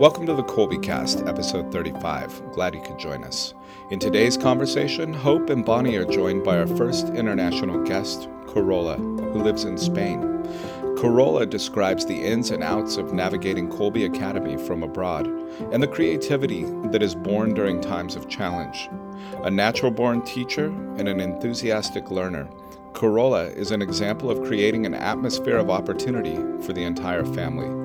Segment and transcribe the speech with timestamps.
[0.00, 2.52] Welcome to the Kolbe Cast, episode 35.
[2.52, 3.52] Glad you could join us.
[3.90, 9.42] In today's conversation, Hope and Bonnie are joined by our first international guest, Carola, who
[9.42, 10.22] lives in Spain.
[10.96, 15.26] Carola describes the ins and outs of navigating Kolbe Academy from abroad
[15.70, 18.88] and the creativity that is born during times of challenge.
[19.42, 22.48] A natural born teacher and an enthusiastic learner,
[22.94, 27.79] Carola is an example of creating an atmosphere of opportunity for the entire family.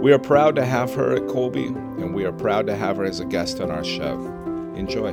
[0.00, 3.04] We are proud to have her at Kolbe, and we are proud to have her
[3.04, 4.14] as a guest on our show.
[4.76, 5.10] Enjoy.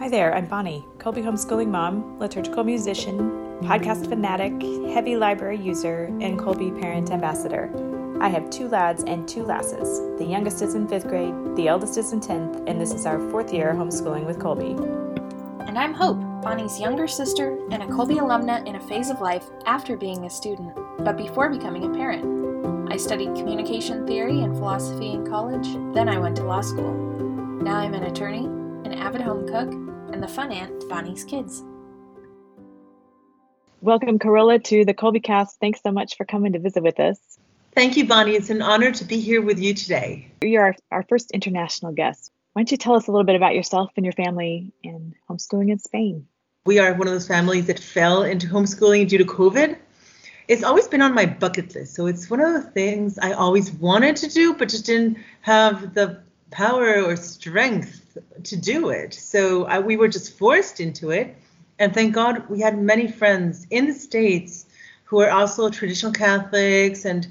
[0.00, 3.18] Hi there, I'm Bonnie, Kolbe homeschooling mom, liturgical musician,
[3.60, 4.60] podcast fanatic,
[4.92, 7.70] heavy library user, and Kolbe parent ambassador.
[8.20, 10.00] I have two lads and two lasses.
[10.18, 13.20] The youngest is in fifth grade, the eldest is in 10th, and this is our
[13.30, 14.76] fourth year homeschooling with Kolbe.
[15.68, 19.44] And I'm Hope, Bonnie's younger sister and a Kolbe alumna in a phase of life
[19.66, 22.39] after being a student, but before becoming a parent.
[22.90, 26.92] I studied communication theory and philosophy in college, then I went to law school.
[27.62, 28.46] Now I'm an attorney,
[28.84, 29.70] an avid home cook,
[30.12, 31.62] and the fun aunt to Bonnie's kids.
[33.80, 35.60] Welcome, Carola, to the Kolbe Cast.
[35.60, 37.20] Thanks so much for coming to visit with us.
[37.76, 38.34] Thank you, Bonnie.
[38.34, 40.26] It's an honor to be here with you today.
[40.42, 42.32] You're our, our first international guest.
[42.54, 45.70] Why don't you tell us a little bit about yourself and your family and homeschooling
[45.70, 46.26] in Spain?
[46.66, 49.78] We are one of those families that fell into homeschooling due to COVID
[50.50, 51.94] it's always been on my bucket list.
[51.94, 55.94] So it's one of the things I always wanted to do, but just didn't have
[55.94, 59.14] the power or strength to do it.
[59.14, 61.36] So I, we were just forced into it.
[61.78, 64.66] And thank God we had many friends in the States
[65.04, 67.28] who are also traditional Catholics and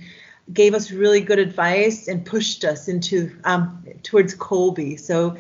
[0.54, 4.98] gave us really good advice and pushed us into um, towards Kolbe.
[4.98, 5.36] So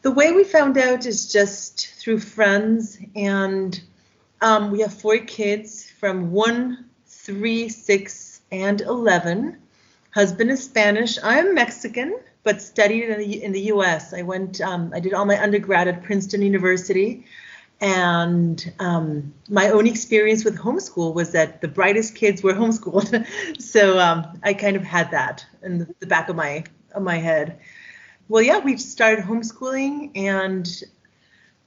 [0.00, 3.78] the way we found out is just through friends, and
[4.40, 6.88] um, we have four kids from one
[7.22, 9.56] 3, 6, and 11.
[10.10, 11.18] Husband is Spanish.
[11.22, 14.12] I'm Mexican, but studied in the, in the U.S.
[14.12, 17.24] I went, um, I did all my undergrad at Princeton University.
[17.80, 23.24] And um, my own experience with homeschool was that the brightest kids were homeschooled.
[23.60, 27.60] so um, I kind of had that in the back of my of my head.
[28.28, 30.68] Well, yeah, we started homeschooling, and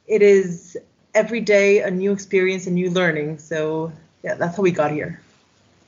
[0.05, 0.77] it is
[1.13, 3.39] every day a new experience, a new learning.
[3.39, 5.21] So yeah, that's how we got here.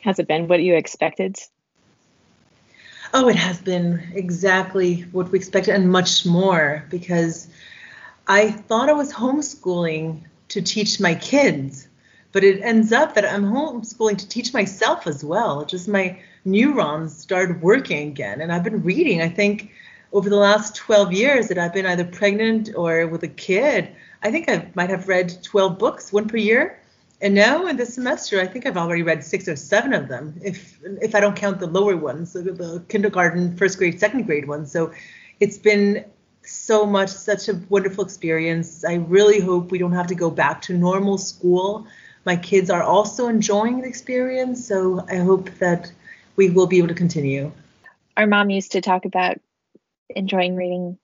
[0.07, 1.35] Has it been what you expected?
[3.13, 7.50] Oh, it has been exactly what we expected and much more because
[8.25, 11.90] I thought I was homeschooling to teach my kids,
[12.31, 15.66] but it ends up that I'm homeschooling to teach myself as well.
[15.66, 18.39] Just my neurons started working again.
[18.39, 19.72] And I've been reading, I think,
[20.13, 23.89] over the last 12 years that I've been either pregnant or with a kid.
[24.24, 26.79] I think I might have read 12 books, one per year.
[27.20, 30.40] And now in this semester, I think I've already read six or seven of them,
[30.44, 34.72] if if I don't count the lower ones, the kindergarten, first grade, second grade ones.
[34.72, 34.92] So
[35.40, 36.06] it's been
[36.44, 38.86] so much, such a wonderful experience.
[38.86, 41.88] I really hope we don't have to go back to normal school.
[42.26, 45.92] My kids are also enjoying the experience, so I hope that
[46.36, 47.52] we will be able to continue.
[48.16, 49.40] Our mom used to talk about
[50.10, 50.98] enjoying reading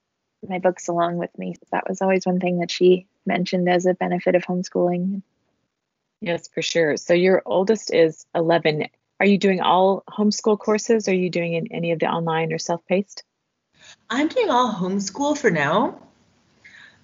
[0.48, 1.56] my books along with me.
[1.72, 5.22] That was always one thing that she mentioned as a benefit of homeschooling.
[6.24, 6.96] Yes, for sure.
[6.96, 8.86] So your oldest is 11.
[9.20, 11.06] Are you doing all homeschool courses?
[11.06, 13.22] Are you doing any of the online or self-paced?
[14.08, 16.00] I'm doing all homeschool for now.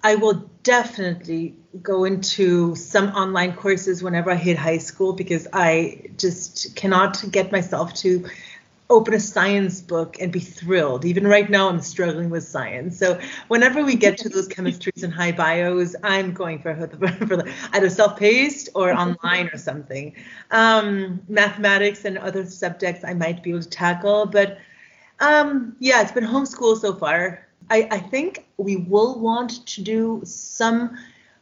[0.03, 6.09] I will definitely go into some online courses whenever I hit high school because I
[6.17, 8.25] just cannot get myself to
[8.91, 11.05] open a science book and be thrilled.
[11.05, 12.99] Even right now, I'm struggling with science.
[12.99, 16.75] So whenever we get to those chemistries and high bios, I'm going for,
[17.27, 20.13] for the, either self-paced or online or something.
[20.51, 24.59] Um, mathematics and other subjects I might be able to tackle, but
[25.19, 27.47] um, yeah, it's been homeschool so far.
[27.69, 30.97] I, I think we will want to do some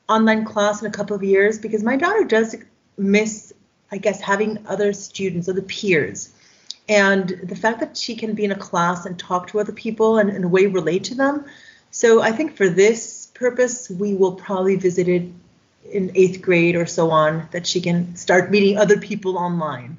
[0.07, 2.55] online class in a couple of years because my daughter does
[2.97, 3.53] miss,
[3.91, 6.33] I guess, having other students, other peers
[6.89, 10.17] and the fact that she can be in a class and talk to other people
[10.17, 11.45] and in a way relate to them.
[11.91, 15.23] So I think for this purpose, we will probably visit it
[15.91, 19.97] in eighth grade or so on, that she can start meeting other people online.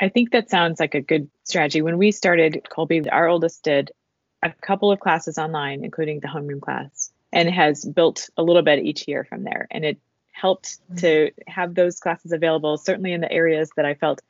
[0.00, 1.82] I think that sounds like a good strategy.
[1.82, 3.92] When we started Kolbe, our oldest did
[4.42, 8.84] a couple of classes online, including the homeroom class, and has built a little bit
[8.84, 9.68] each year from there.
[9.70, 9.98] And it
[10.32, 14.22] helped to have those classes available, certainly in the areas that I felt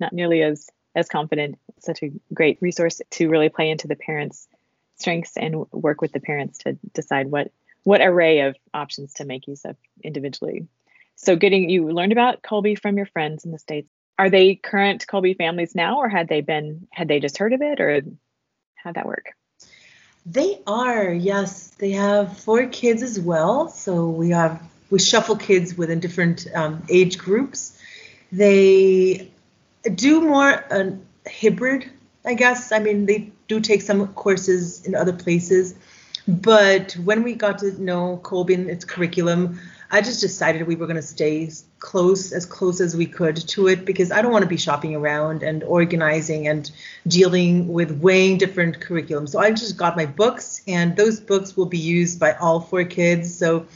[0.00, 4.48] not nearly as as confident such a great resource to really play into the parents
[4.96, 7.50] strengths and work with the parents to decide what
[7.84, 10.66] what array of options to make use of individually
[11.14, 13.88] so getting you learned about Kolbe from your friends in the states
[14.18, 17.62] are they current Kolbe families now, or had they been had they just heard of
[17.62, 18.02] it, or
[18.74, 19.26] how'd that work?
[20.26, 21.68] They are, yes.
[21.78, 23.68] They have four kids as well.
[23.68, 27.78] So we have we shuffle kids within different um, age groups.
[28.32, 29.30] They
[29.94, 30.96] do more a
[31.28, 31.90] hybrid,
[32.24, 32.72] I guess.
[32.72, 35.74] I mean, they do take some courses in other places,
[36.26, 39.58] but when we got to know Kolbe and its curriculum,
[39.90, 43.68] I just decided we were going to stay close, as close as we could to
[43.68, 46.70] it, because I don't want to be shopping around and organizing and
[47.06, 49.30] dealing with weighing different curriculums.
[49.30, 52.84] So I just got my books, and those books will be used by all four
[52.84, 53.34] kids.
[53.34, 53.66] So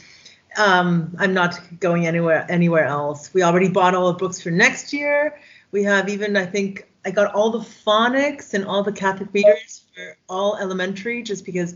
[0.58, 3.32] um, I'm not going anywhere anywhere else.
[3.32, 5.38] We already bought all the books for next year.
[5.72, 9.82] We have even, I think, I got all the phonics and all the Catholic readers
[9.94, 11.74] for all elementary, just because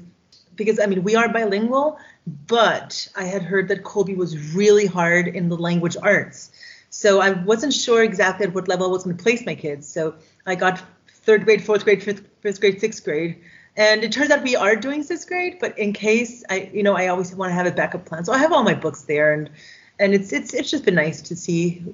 [0.55, 1.99] because I mean we are bilingual,
[2.47, 6.51] but I had heard that Kolbe was really hard in the language arts.
[6.89, 9.87] So I wasn't sure exactly at what level I was going to place my kids.
[9.87, 10.15] So
[10.47, 13.39] I got third grade, fourth grade, fifth, fifth grade, sixth grade.
[13.77, 16.97] And it turns out we are doing sixth grade, but in case I, you know,
[16.97, 18.25] I always want to have a backup plan.
[18.25, 19.51] So I have all my books there, and
[19.99, 21.85] and it's it's it's just been nice to see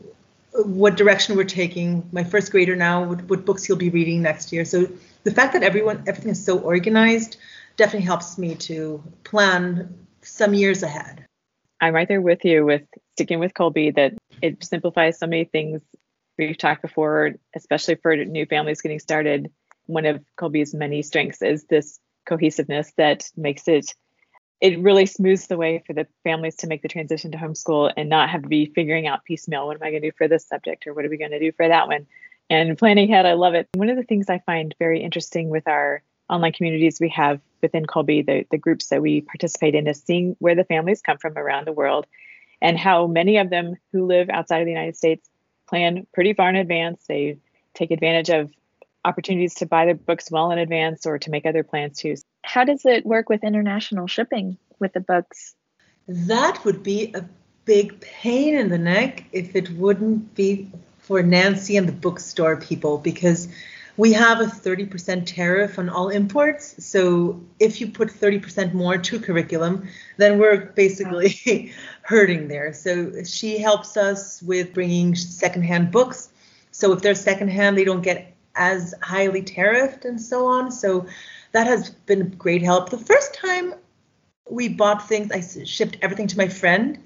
[0.53, 2.09] what direction we're taking.
[2.13, 4.65] My first grader now, what, what books he'll be reading next year.
[4.65, 4.89] So
[5.25, 7.37] the fact that everyone everything is so organized
[7.77, 11.25] definitely helps me to plan some years ahead.
[11.81, 12.83] I'm right there with you with
[13.15, 15.83] sticking with Kolbe that it simplifies so many things.
[16.39, 19.51] We've talked before, especially for new families getting started.
[19.87, 23.93] One of Kolbe's many strengths is this cohesiveness that makes it
[24.63, 28.09] it really smooths the way for the families to make the transition to homeschool and
[28.09, 30.47] not have to be figuring out piecemeal what am I going to do for this
[30.47, 32.07] subject or what are we going to do for that one.
[32.49, 33.69] And planning ahead, I love it.
[33.75, 36.01] One of the things I find very interesting with our
[36.31, 40.37] online communities we have within Kolbe, the, the groups that we participate in, is seeing
[40.39, 42.07] where the families come from around the world
[42.61, 45.29] and how many of them who live outside of the United States
[45.69, 47.05] plan pretty far in advance.
[47.09, 47.39] They
[47.75, 48.53] take advantage of
[49.05, 52.15] opportunities to buy their books well in advance or to make other plans too.
[52.45, 55.55] How does it work with international shipping with the books?
[56.09, 57.25] That would be a
[57.65, 62.99] big pain in the neck if it wouldn't be for Nancy and the bookstore people
[62.99, 63.49] because
[63.97, 66.85] we have a 30% tariff on all imports.
[66.85, 71.73] So if you put 30% more to curriculum, then we're basically
[72.03, 72.73] hurting there.
[72.73, 76.31] So she helps us with bringing secondhand books.
[76.71, 80.71] So if they're secondhand, they don't get as highly tariffed and so on.
[80.73, 81.07] So
[81.53, 82.91] that has been great help.
[82.91, 83.75] The first time
[84.51, 86.99] we bought things, I shipped everything to my friend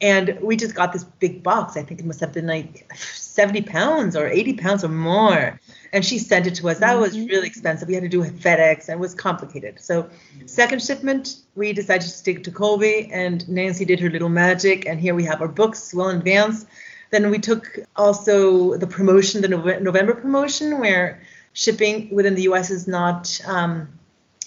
[0.00, 1.76] and we just got this big box.
[1.76, 5.58] I think it must have been like 70 pounds or 80 pounds or more
[5.92, 6.80] and she sent it to us.
[6.80, 7.26] That was mm-hmm.
[7.26, 7.88] really expensive.
[7.88, 9.80] We had to do FedEx and it was complicated.
[9.80, 10.10] So
[10.46, 15.00] second shipment, we decided to stick to Kolbe and Nancy did her little magic and
[15.00, 16.66] here we have our books well in advance.
[17.10, 21.22] Then we took also the promotion, the November promotion where
[21.54, 23.88] shipping within the US is not um,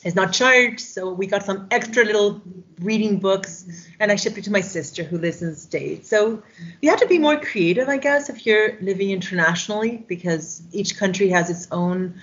[0.04, 0.81] is not charged.
[0.81, 2.42] So we got some extra little
[2.80, 6.07] reading books and I shipped it to my sister who lives in the States.
[6.07, 6.44] So
[6.81, 11.30] you have to be more creative, I guess, if you're living internationally because each country
[11.30, 12.21] has its own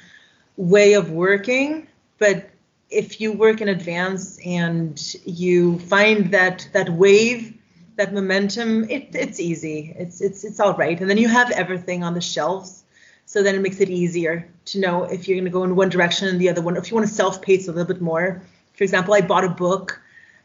[0.56, 1.88] way of working.
[2.18, 2.50] But
[2.90, 7.58] if you work in advance and you find that that wave,
[7.96, 9.94] that momentum, it, it's easy.
[9.98, 11.00] It's it's it's all right.
[11.00, 12.83] And then you have everything on the shelves
[13.26, 15.88] so then it makes it easier to know if you're going to go in one
[15.88, 16.76] direction and the other one.
[16.76, 18.42] If you want to self-pace a little bit more.
[18.74, 20.00] For example, I bought a book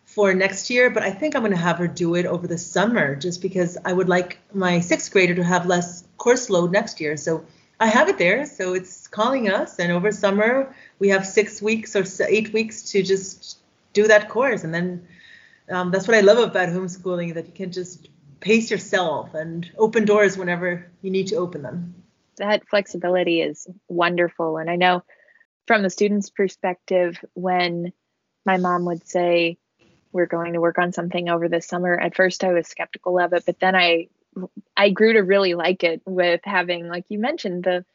[0.05, 2.57] for next year, but I think I'm going to have her do it over the
[2.57, 6.99] summer just because I would like my sixth grader to have less course load next
[6.99, 7.17] year.
[7.17, 7.45] So
[7.79, 8.45] I have it there.
[8.45, 13.03] So it's calling us, and over summer we have six weeks or eight weeks to
[13.03, 13.59] just
[13.93, 14.63] do that course.
[14.63, 15.07] And then
[15.69, 18.09] um, that's what I love about homeschooling that you can just
[18.39, 21.93] pace yourself and open doors whenever you need to open them
[22.39, 24.57] that flexibility is wonderful.
[24.57, 25.03] And I know
[25.67, 27.93] from the student's perspective, when
[28.45, 29.57] my mom would say,
[30.11, 33.33] we're going to work on something over the summer, at first I was skeptical of
[33.33, 34.07] it, but then I
[34.75, 37.85] I grew to really like it with having, like you mentioned, the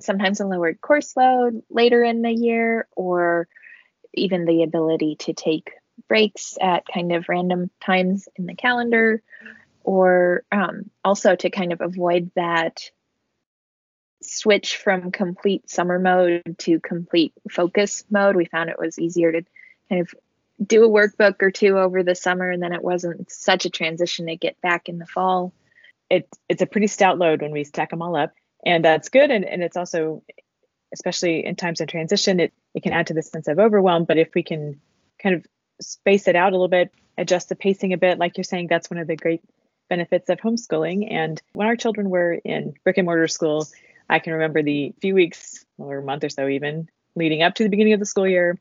[0.00, 3.48] sometimes a lowered course load later in the year, or
[4.14, 5.72] even the ability to take
[6.08, 9.22] breaks at kind of random times in the calendar,
[9.82, 12.90] or um, also to kind of avoid that
[14.28, 18.36] switch from complete summer mode to complete focus mode.
[18.36, 19.42] We found it was easier to
[19.88, 20.14] kind of
[20.64, 24.26] do a workbook or two over the summer, and then it wasn't such a transition
[24.26, 25.52] to get back in the fall.
[26.10, 28.32] It, it's a pretty stout load when we stack them all up,
[28.64, 29.30] and that's good.
[29.30, 30.22] And, and it's also,
[30.92, 34.04] especially in times of transition, it, it can add to the sense of overwhelm.
[34.04, 34.80] But if we can
[35.22, 35.46] kind of
[35.80, 38.90] space it out a little bit, adjust the pacing a bit, like you're saying, that's
[38.90, 39.42] one of the great
[39.88, 41.12] benefits of homeschooling.
[41.12, 43.66] And when our children were in brick and mortar school,
[44.08, 47.62] I can remember the few weeks or a month or so even leading up to
[47.62, 48.58] the beginning of the school year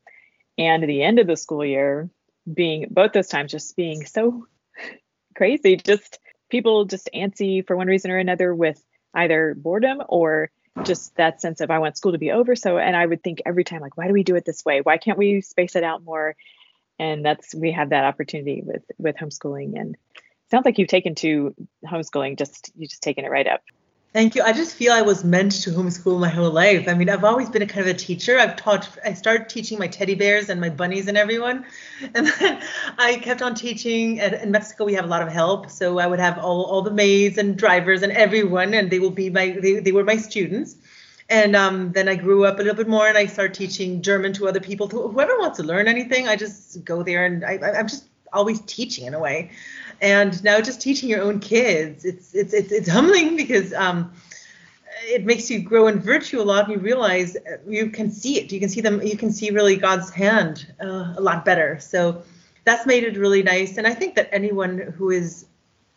[0.58, 2.10] and the end of the school year
[2.52, 4.48] being both those times just being so
[5.36, 8.82] crazy just people just antsy for one reason or another with
[9.14, 10.52] either boredom or
[10.84, 12.56] just that sense of I want school to be over.
[12.56, 14.82] So, and I would think every time, like, why do we do it this way?
[14.82, 16.36] Why can't we space it out more?
[17.00, 19.96] And that's we have that opportunity with with homeschooling, and
[20.50, 21.54] sounds like you've taken to
[21.86, 22.38] homeschooling.
[22.38, 23.62] Just you just taken it right up.
[24.14, 24.42] Thank you.
[24.42, 26.88] I just feel I was meant to homeschool my whole life.
[26.88, 28.40] I mean, I've always been a kind of a teacher.
[28.40, 31.66] I've taught, I started teaching my teddy bears and my bunnies and everyone.
[32.16, 32.64] And then
[32.98, 34.18] I kept on teaching.
[34.18, 35.70] In Mexico, we have a lot of help.
[35.70, 39.12] So I would have all, all the maids and drivers and everyone, and they will
[39.12, 40.78] be my, they, they were my students.
[41.30, 44.32] And um, then I grew up a little bit more and I started teaching German
[44.34, 44.88] to other people.
[44.88, 49.06] Whoever wants to learn anything, I just go there and I, I'm just always teaching
[49.06, 49.52] in a way
[50.02, 54.12] and now just teaching your own kids it's it's it's, it's humbling because um,
[55.04, 57.38] it makes you grow in virtue a lot and you realize
[57.68, 58.52] you can see it.
[58.52, 61.80] You can see them you can see really god's hand uh, a lot better.
[61.80, 62.24] So
[62.66, 63.78] that's made it really nice.
[63.78, 65.46] And i think that anyone who is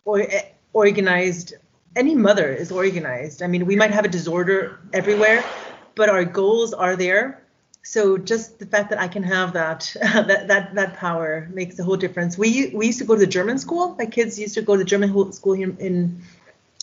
[0.05, 1.53] or, eh, organized
[1.95, 3.41] any mother is organized.
[3.43, 5.43] I mean we might have a disorder everywhere
[5.95, 7.40] but our goals are there
[7.83, 11.83] so just the fact that I can have that that that that power makes a
[11.83, 12.37] whole difference.
[12.37, 13.95] We we used to go to the German school.
[13.97, 16.21] My kids used to go to the German school here in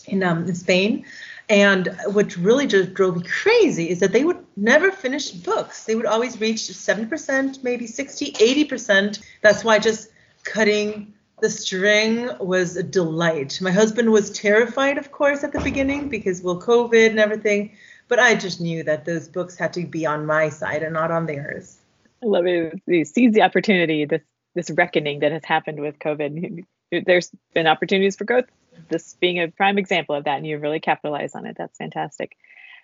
[0.07, 1.05] in um, in Spain.
[1.49, 5.85] And what really just drove me crazy is that they would never finish books.
[5.85, 9.19] They would always reach 70%, maybe 60, 80%.
[9.41, 10.11] That's why just
[10.43, 13.59] cutting the string was a delight.
[13.61, 17.71] My husband was terrified, of course, at the beginning because well, COVID and everything
[18.09, 21.11] but I just knew that those books had to be on my side and not
[21.11, 21.77] on theirs.
[22.21, 22.81] I love it.
[22.85, 24.23] You seize the opportunity, this
[24.55, 26.65] this reckoning that has happened with COVID.
[27.05, 28.45] There's been opportunities for growth.
[28.89, 31.55] This being a prime example of that, and you really capitalize on it.
[31.57, 32.35] That's fantastic.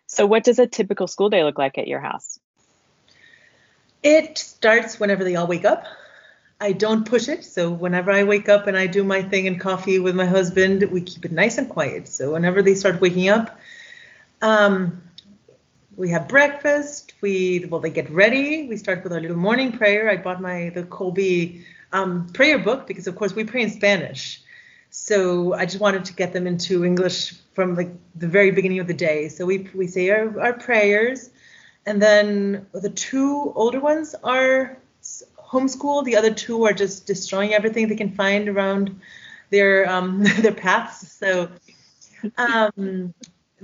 [0.07, 2.39] So, what does a typical school day look like at your house?
[4.03, 5.85] It starts whenever they all wake up.
[6.61, 7.43] I don't push it.
[7.43, 10.83] So whenever I wake up and I do my thing and coffee with my husband,
[10.83, 12.07] we keep it nice and quiet.
[12.07, 13.59] So whenever they start waking up,
[14.41, 15.01] um,
[15.97, 17.13] we have breakfast.
[17.21, 18.67] We well, they get ready.
[18.67, 20.09] We start with our little morning prayer.
[20.09, 24.41] I bought my the Kolbe um, prayer book because, of course, we pray in Spanish.
[24.89, 28.87] So I just wanted to get them into English from like the very beginning of
[28.87, 29.29] the day.
[29.29, 31.29] So we we say our, our prayers,
[31.85, 34.77] and then the two older ones are
[35.39, 36.03] homeschool.
[36.03, 38.99] The other two are just destroying everything they can find around
[39.49, 41.11] their um, their paths.
[41.11, 41.49] So
[42.37, 43.13] um,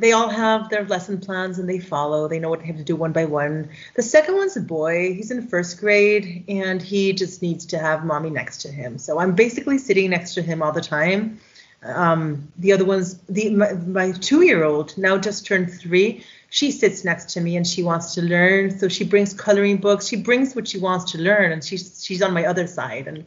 [0.02, 2.28] they all have their lesson plans and they follow.
[2.28, 3.70] They know what they have to do one by one.
[3.96, 5.14] The second one's a boy.
[5.14, 8.98] He's in first grade and he just needs to have mommy next to him.
[8.98, 11.40] So I'm basically sitting next to him all the time.
[11.84, 16.24] Um, the other one's the my, my two-year-old now just turned three.
[16.50, 18.78] She sits next to me and she wants to learn.
[18.78, 20.08] So she brings coloring books.
[20.08, 23.08] She brings what she wants to learn, and she's she's on my other side.
[23.08, 23.26] And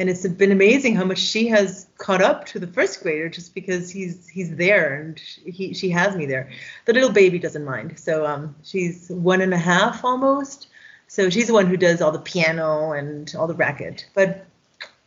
[0.00, 3.54] and it's been amazing how much she has caught up to the first grader just
[3.54, 6.50] because he's he's there and he she has me there.
[6.86, 10.68] The little baby doesn't mind, so um, she's one and a half almost.
[11.06, 14.06] So she's the one who does all the piano and all the racket.
[14.14, 14.46] But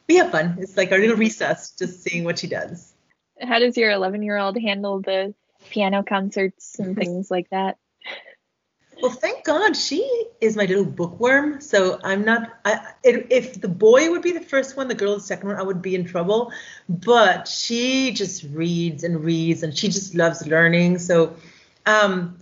[0.08, 0.58] we have fun.
[0.60, 2.94] It's like our little recess, just seeing what she does.
[3.42, 5.34] How does your 11 year old handle the
[5.72, 7.80] piano concerts and things like that?
[9.04, 10.02] Well, thank God she
[10.40, 11.60] is my little bookworm.
[11.60, 12.58] So I'm not.
[12.64, 15.62] I, if the boy would be the first one, the girl the second one, I
[15.62, 16.54] would be in trouble.
[16.88, 21.00] But she just reads and reads, and she just loves learning.
[21.00, 21.36] So,
[21.86, 22.38] um,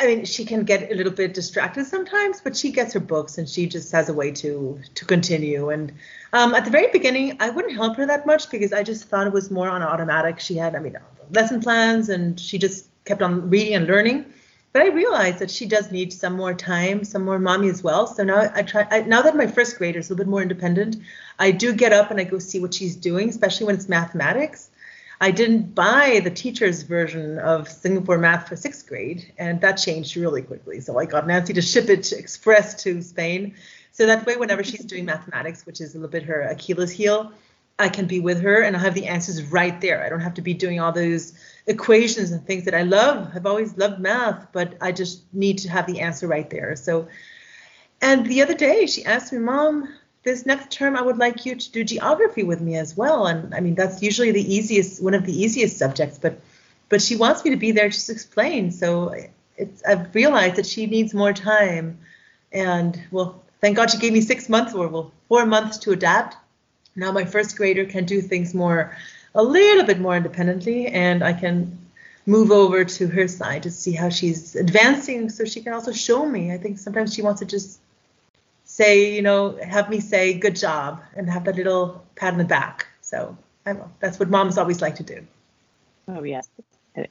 [0.00, 3.38] I mean, she can get a little bit distracted sometimes, but she gets her books
[3.38, 5.70] and she just has a way to to continue.
[5.70, 5.92] And
[6.32, 9.28] um, at the very beginning, I wouldn't help her that much because I just thought
[9.28, 10.40] it was more on automatic.
[10.40, 10.96] She had, I mean,
[11.30, 14.24] lesson plans, and she just kept on reading and learning
[14.72, 18.06] but I realized that she does need some more time, some more mommy as well.
[18.06, 18.86] So now I try.
[18.90, 20.96] I, now that my first grader is a little bit more independent,
[21.38, 24.70] I do get up and I go see what she's doing, especially when it's mathematics.
[25.20, 30.16] I didn't buy the teacher's version of Singapore math for sixth grade, and that changed
[30.16, 30.80] really quickly.
[30.80, 33.54] So I got Nancy to ship it express to Spain.
[33.92, 37.32] So that way, whenever she's doing mathematics, which is a little bit her Achilles heel,
[37.78, 40.04] I can be with her and I have the answers right there.
[40.04, 41.32] I don't have to be doing all those
[41.66, 43.30] equations and things that I love.
[43.34, 46.76] I've always loved math, but I just need to have the answer right there.
[46.76, 47.08] So,
[48.00, 49.88] and the other day she asked me, Mom,
[50.22, 53.26] this next term I would like you to do geography with me as well.
[53.26, 56.40] And I mean, that's usually the easiest, one of the easiest subjects, but
[56.90, 58.70] but she wants me to be there just to explain.
[58.72, 59.14] So
[59.56, 61.98] it's I've realized that she needs more time.
[62.52, 66.36] And well, thank God she gave me six months or well, four months to adapt.
[66.96, 68.96] Now my first grader can do things more
[69.34, 71.78] a little bit more independently, and I can
[72.26, 76.26] move over to her side to see how she's advancing so she can also show
[76.26, 76.52] me.
[76.52, 77.80] I think sometimes she wants to just
[78.64, 82.44] say, you know, have me say good job and have that little pat on the
[82.44, 82.86] back.
[83.00, 85.26] So I know that's what moms always like to do.
[86.06, 86.48] Oh yes.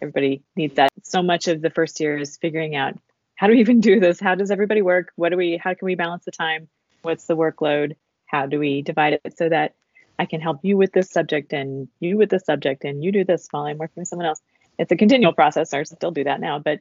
[0.02, 0.92] Everybody needs that.
[1.04, 2.98] So much of the first year is figuring out
[3.36, 4.20] how do we even do this?
[4.20, 5.12] How does everybody work?
[5.16, 6.68] What do we how can we balance the time?
[7.02, 7.96] What's the workload?
[8.26, 9.74] How do we divide it so that
[10.20, 13.24] I can help you with this subject and you with this subject and you do
[13.24, 14.42] this while I'm working with someone else
[14.80, 15.74] it's a continual process.
[15.74, 16.80] I still do that now, but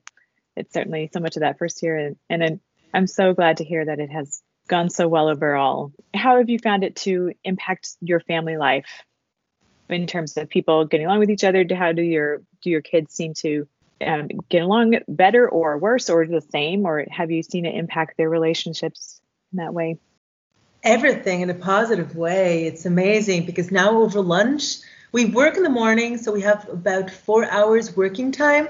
[0.56, 1.96] it's certainly so much of that first year.
[1.96, 2.60] And, and
[2.94, 5.92] I'm so glad to hear that it has gone so well overall.
[6.14, 9.02] How have you found it to impact your family life
[9.88, 11.66] in terms of people getting along with each other?
[11.74, 13.66] How do your do your kids seem to
[14.06, 16.86] um, get along better or worse or the same?
[16.86, 19.20] Or have you seen it impact their relationships
[19.52, 19.98] in that way?
[20.82, 22.66] Everything in a positive way.
[22.66, 24.78] It's amazing because now over lunch
[25.12, 28.68] we work in the morning, so we have about four hours working time.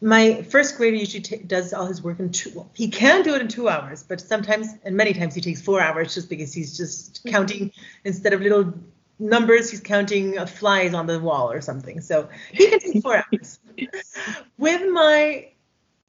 [0.00, 2.50] My first grader usually t- does all his work in two.
[2.54, 5.62] Well, he can do it in two hours, but sometimes and many times he takes
[5.62, 7.30] four hours just because he's just mm-hmm.
[7.30, 7.72] counting
[8.04, 8.74] instead of little
[9.20, 12.00] numbers, he's counting uh, flies on the wall or something.
[12.00, 13.60] So he can take four hours.
[14.58, 15.48] With my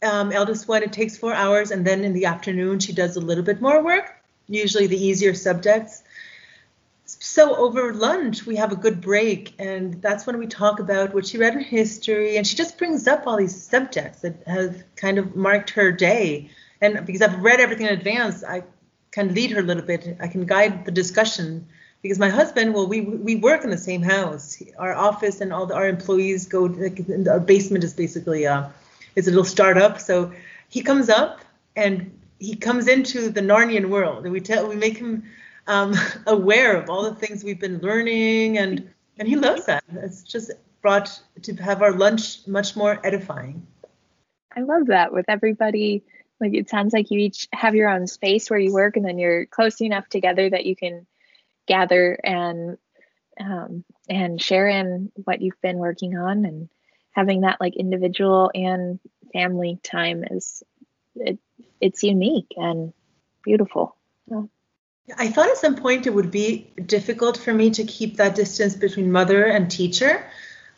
[0.02, 3.22] um, eldest one, it takes four hours, and then in the afternoon she does a
[3.22, 6.04] little bit more work, usually the easier subjects.
[7.06, 11.26] So over lunch we have a good break and that's when we talk about what
[11.28, 15.18] she read in history and she just brings up all these subjects that have kind
[15.18, 16.50] of marked her day.
[16.82, 18.64] And because i've read everything in advance i
[19.14, 20.18] can lead her a little bit.
[20.20, 21.68] I can guide the discussion.
[22.02, 24.62] Because my husband well we we work in the same house.
[24.78, 28.68] Our office and all the, our employees go like our basement is basically uh
[29.16, 30.02] it's a little startup.
[30.02, 30.34] So
[30.68, 31.40] he comes up
[31.78, 32.12] and
[32.44, 35.24] he comes into the narnian world and we tell we make him
[35.68, 35.96] um,
[36.28, 39.84] aware of all the things we've been learning, and and he loves that.
[39.94, 40.52] It's just
[40.82, 43.66] brought to have our lunch much more edifying.
[44.56, 46.04] I love that with everybody.
[46.40, 49.18] Like it sounds like you each have your own space where you work, and then
[49.18, 51.06] you're close enough together that you can
[51.66, 52.78] gather and
[53.40, 56.70] um, and share in what you've been working on, and
[57.12, 59.00] having that like individual and
[59.32, 60.62] family time is
[61.16, 61.40] it,
[61.80, 62.94] it's unique and
[63.44, 63.96] beautiful.
[64.28, 64.44] Yeah.
[65.18, 68.76] I thought at some point it would be difficult for me to keep that distance
[68.76, 70.26] between mother and teacher,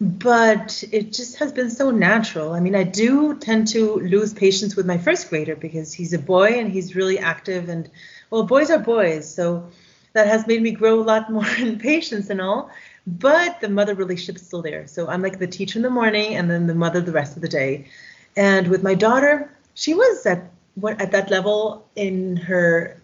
[0.02, 2.54] but it just has been so natural.
[2.54, 6.20] I mean, I do tend to lose patience with my first grader because he's a
[6.20, 7.90] boy and he's really active, and
[8.32, 9.70] well, boys are boys, so
[10.14, 12.72] that has made me grow a lot more in patience and all.
[13.06, 14.88] But the mother relationship is still there.
[14.88, 17.44] So I'm like the teacher in the morning and then the mother the rest of
[17.44, 17.86] the day.
[18.36, 23.00] And with my daughter, she was at what at that level in her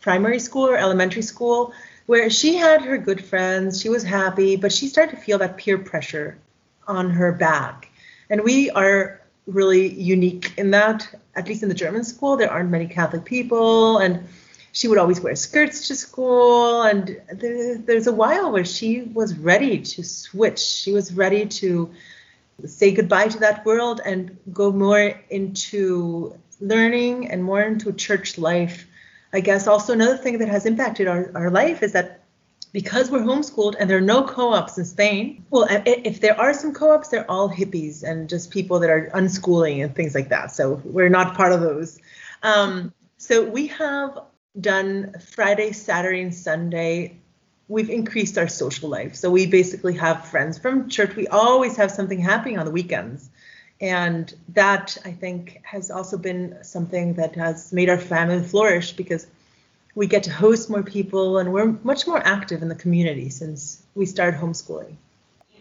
[0.00, 1.72] primary school or elementary school
[2.06, 5.58] where she had her good friends, she was happy, but she started to feel that
[5.58, 6.38] peer pressure
[6.86, 7.90] on her back.
[8.30, 12.70] And we are really unique in that, at least in the German school, there aren't
[12.70, 14.26] many Catholic people, and
[14.72, 16.82] she would always wear skirts to school.
[16.82, 20.60] And there, there's a while where she was ready to switch.
[20.60, 21.90] She was ready to
[22.64, 28.86] say goodbye to that world and go more into learning and more into church life
[29.32, 32.22] I guess also another thing that has impacted our, our life is that
[32.72, 36.72] because we're homeschooled and there are no co-ops in Spain, well, if there are some
[36.72, 40.52] co-ops, they're all hippies and just people that are unschooling and things like that.
[40.52, 41.98] So we're not part of those.
[42.42, 44.18] Um, so we have
[44.60, 47.18] done Friday, Saturday, and Sunday.
[47.68, 49.14] We've increased our social life.
[49.14, 51.14] So we basically have friends from church.
[51.14, 53.28] We always have something happening on the weekends.
[53.80, 59.26] And that I think has also been something that has made our family flourish because
[59.94, 63.82] we get to host more people and we're much more active in the community since
[63.94, 64.94] we started homeschooling.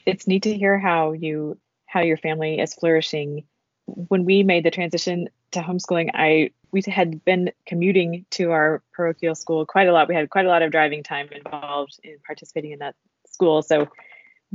[0.06, 3.46] It's neat to hear how you how your family is flourishing.
[3.86, 9.36] When we made the transition to homeschooling, I we had been commuting to our parochial
[9.36, 10.10] school quite a lot.
[10.10, 12.96] We had quite a lot of driving time involved in participating in that
[13.30, 13.62] school.
[13.62, 13.88] So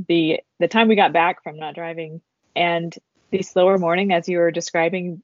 [0.07, 2.21] the the time we got back from not driving
[2.55, 2.95] and
[3.31, 5.23] the slower morning, as you were describing,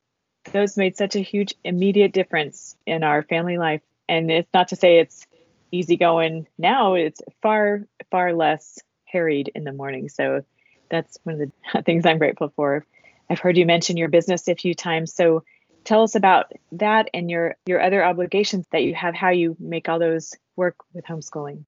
[0.52, 3.82] those made such a huge immediate difference in our family life.
[4.08, 5.28] And it's not to say it's
[5.72, 10.10] easy going now, it's far, far less harried in the morning.
[10.10, 10.44] So
[10.90, 12.86] that's one of the things I'm grateful for.
[13.30, 15.14] I've heard you mention your business a few times.
[15.14, 15.44] So
[15.84, 19.90] tell us about that and your your other obligations that you have, how you make
[19.90, 21.66] all those work with homeschooling.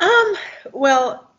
[0.00, 0.36] Um,
[0.72, 1.30] well,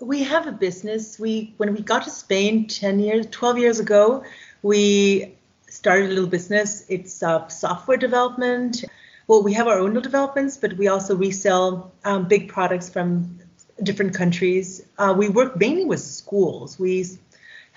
[0.00, 1.18] we have a business.
[1.18, 4.24] We when we got to Spain 10 years, 12 years ago,
[4.62, 5.34] we
[5.68, 6.84] started a little business.
[6.88, 8.84] It's uh, software development.
[9.26, 13.38] Well, we have our own developments, but we also resell um, big products from
[13.82, 14.82] different countries.
[14.96, 16.78] Uh, we work mainly with schools.
[16.78, 17.04] We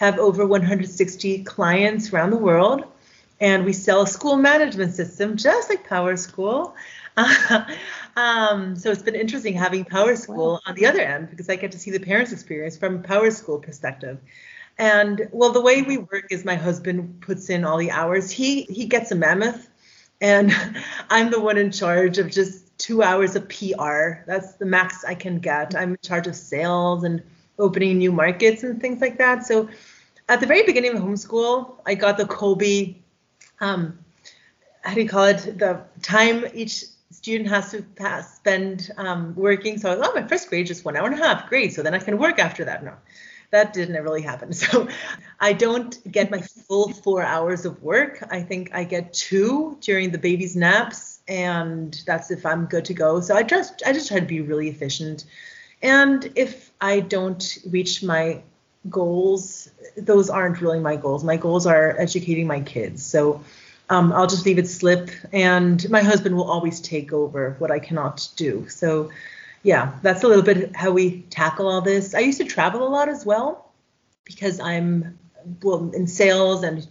[0.01, 2.85] have over 160 clients around the world,
[3.39, 6.73] and we sell a school management system just like PowerSchool.
[8.15, 11.77] um, so it's been interesting having PowerSchool on the other end because I get to
[11.77, 14.17] see the parents' experience from PowerSchool perspective.
[14.79, 18.31] And well, the way we work is my husband puts in all the hours.
[18.31, 19.69] He he gets a mammoth,
[20.19, 20.51] and
[21.11, 24.23] I'm the one in charge of just two hours of PR.
[24.25, 25.75] That's the max I can get.
[25.75, 27.21] I'm in charge of sales and
[27.59, 29.45] opening new markets and things like that.
[29.45, 29.69] So
[30.31, 32.95] at the very beginning of homeschool, I got the Kolbe,
[33.59, 33.99] um,
[34.81, 35.59] how do you call it?
[35.59, 39.77] The time each student has to pass, spend um, working.
[39.77, 41.49] So I was, oh, my first grade just one hour and a half.
[41.49, 41.73] Great.
[41.73, 42.81] So then I can work after that.
[42.81, 42.93] No,
[43.49, 44.53] that didn't really happen.
[44.61, 44.87] So
[45.41, 48.25] I don't get my full four hours of work.
[48.31, 52.93] I think I get two during the baby's naps and that's if I'm good to
[52.93, 53.19] go.
[53.19, 55.25] So I just I just try to be really efficient.
[55.81, 58.43] And if I don't reach my
[58.89, 61.23] goals, those aren't really my goals.
[61.23, 63.03] My goals are educating my kids.
[63.03, 63.43] So
[63.89, 67.79] um, I'll just leave it slip, and my husband will always take over what I
[67.79, 68.67] cannot do.
[68.69, 69.11] So,
[69.63, 72.15] yeah, that's a little bit how we tackle all this.
[72.15, 73.69] I used to travel a lot as well
[74.23, 75.19] because I'm
[75.61, 76.87] well in sales and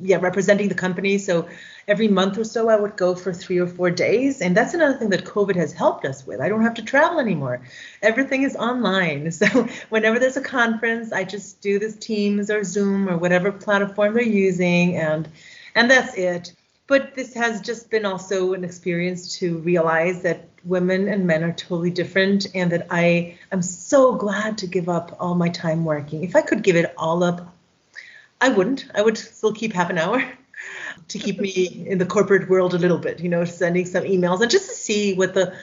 [0.00, 1.18] yeah representing the company.
[1.18, 1.46] So
[1.90, 4.40] every month or so I would go for three or four days.
[4.40, 6.40] And that's another thing that COVID has helped us with.
[6.40, 7.62] I don't have to travel anymore.
[8.00, 9.30] Everything is online.
[9.40, 14.14] So whenever there's a conference, I just do this Teams or Zoom or whatever platform
[14.14, 15.28] they're using and
[15.74, 16.52] and that's it.
[16.86, 21.52] But this has just been also an experience to realize that women and men are
[21.52, 26.22] totally different and that I am so glad to give up all my time working.
[26.22, 27.54] If I could give it all up,
[28.40, 28.86] I wouldn't.
[28.94, 30.22] I would still keep half an hour
[31.08, 34.40] to keep me in the corporate world a little bit, you know, sending some emails
[34.40, 35.54] and just to see what the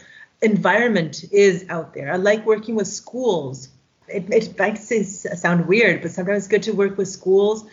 [0.41, 2.11] environment is out there.
[2.11, 3.69] I like working with schools.
[4.07, 7.65] It, it might sound weird, but sometimes it's good to work with schools,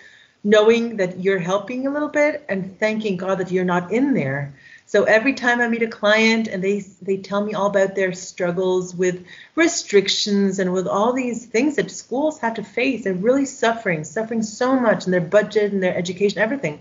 [0.43, 4.55] knowing that you're helping a little bit and thanking God that you're not in there.
[4.87, 8.13] So every time I meet a client and they they tell me all about their
[8.13, 13.47] struggles with restrictions and with all these things that schools have to face, they're really
[13.47, 16.81] suffering, suffering so much in their budget and their education, everything.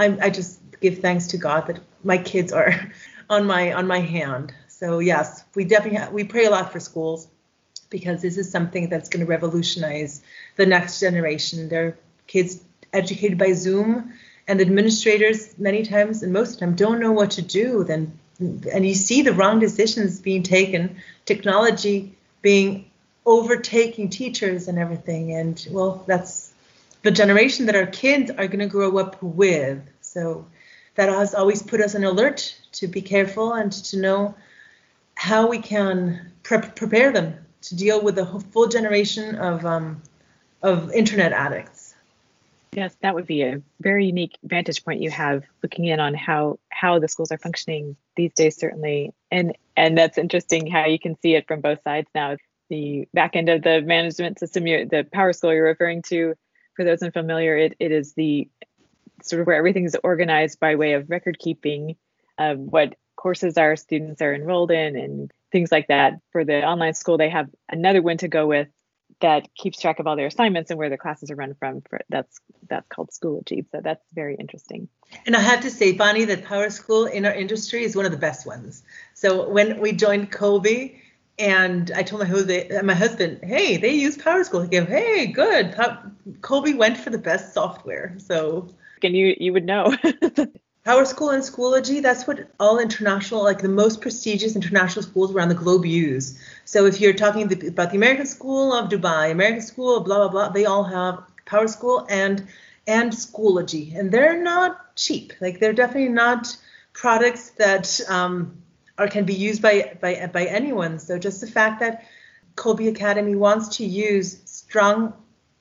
[0.00, 2.72] I, I just give thanks to God that my kids are
[3.30, 4.54] on my on my hand.
[4.68, 7.28] So yes, we definitely have, we pray a lot for schools
[7.90, 10.22] because this is something that's going to revolutionize
[10.56, 11.68] the next generation.
[11.68, 14.14] Their kids educated by Zoom
[14.48, 17.84] and administrators many times and most of the time don't know what to do.
[17.84, 22.90] Then and you see the wrong decisions being taken, technology being
[23.26, 25.34] overtaking teachers and everything.
[25.34, 26.49] And well, that's
[27.02, 29.80] the generation that our kids are going to grow up with.
[30.00, 30.46] So
[30.94, 34.34] that has always put us on alert to be careful and to know
[35.14, 40.02] how we can pre- prepare them to deal with a full generation of um,
[40.62, 41.94] of internet addicts.
[42.72, 46.58] Yes, that would be a very unique vantage point you have looking in on how
[46.68, 51.18] how the schools are functioning these days, certainly, and and that's interesting how you can
[51.20, 52.36] see it from both sides now.
[52.68, 56.36] The back end of the management system, the power school you're referring to,
[56.80, 58.48] for those unfamiliar, it, it is the
[59.22, 61.94] sort of where everything is organized by way of record keeping
[62.38, 66.14] of what courses our students are enrolled in and things like that.
[66.32, 68.68] For the online school, they have another one to go with
[69.20, 71.82] that keeps track of all their assignments and where the classes are run from.
[71.82, 73.66] For, that's that's called Schoology.
[73.70, 74.88] So that's very interesting.
[75.26, 78.16] And I have to say, Bonnie, that PowerSchool in our industry is one of the
[78.16, 78.82] best ones.
[79.12, 80.96] So when we joined Kolbe,
[81.40, 84.64] and I told my husband, my husband, hey, they use PowerSchool.
[84.64, 85.74] He goes, hey, good.
[86.42, 88.14] Kolbe went for the best software.
[88.18, 88.68] So
[89.02, 89.96] and you you would know.
[90.86, 95.54] PowerSchool and Schoology, that's what all international, like the most prestigious international schools around the
[95.54, 96.38] globe use.
[96.64, 100.48] So if you're talking about the American School of Dubai, American School, blah blah blah,
[100.50, 102.46] they all have PowerSchool and
[102.86, 105.34] and Schoology, and they're not cheap.
[105.40, 106.56] Like they're definitely not
[106.92, 108.62] products that um,
[109.00, 110.98] or can be used by by by anyone.
[110.98, 112.04] So just the fact that
[112.54, 115.14] Kolbe Academy wants to use strong,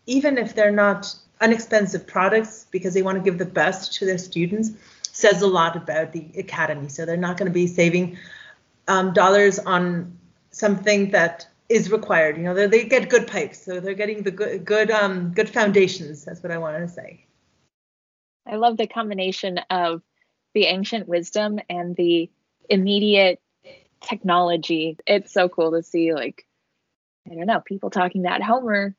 [0.05, 4.17] even if they're not inexpensive products, because they want to give the best to their
[4.17, 4.71] students,
[5.03, 6.89] says a lot about the academy.
[6.89, 8.17] So they're not going to be saving
[8.89, 10.17] um, dollars on
[10.51, 12.35] something that is required.
[12.35, 16.25] You know, they get good pipes, so they're getting the good good um, good foundations.
[16.25, 17.25] That's what I wanted to say.
[18.45, 20.01] I love the combination of
[20.53, 22.29] the ancient wisdom and the
[22.69, 23.39] immediate
[24.01, 24.97] technology.
[25.05, 26.45] It's so cool to see like
[27.29, 28.95] I don't know, people talking that Homer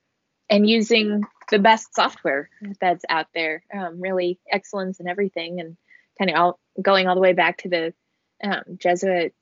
[0.48, 3.64] and using the best software that's out there.
[3.72, 5.76] Um, really excellence in everything and
[6.18, 7.94] kind of all going all the way back to the
[8.42, 9.35] um, Jesuit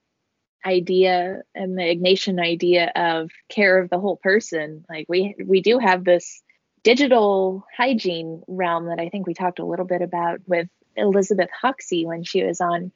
[0.64, 4.84] idea and the Ignatian idea of care of the whole person.
[4.88, 6.42] Like we we do have this
[6.82, 12.06] digital hygiene realm that I think we talked a little bit about with Elizabeth Hoxie
[12.06, 12.92] when she was on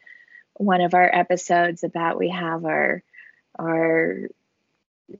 [0.54, 3.02] one of our episodes about we have our
[3.58, 4.28] our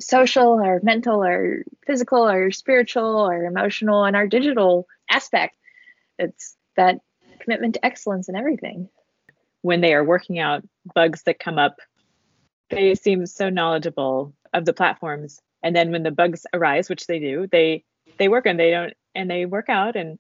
[0.00, 5.56] social, our mental, our physical, our spiritual, our emotional, and our digital aspect.
[6.18, 7.00] It's that
[7.40, 8.88] commitment to excellence in everything.
[9.60, 10.64] When they are working out
[10.94, 11.76] bugs that come up,
[12.70, 15.40] they seem so knowledgeable of the platforms.
[15.62, 17.84] And then when the bugs arise, which they do, they
[18.18, 20.18] they work and they don't and they work out and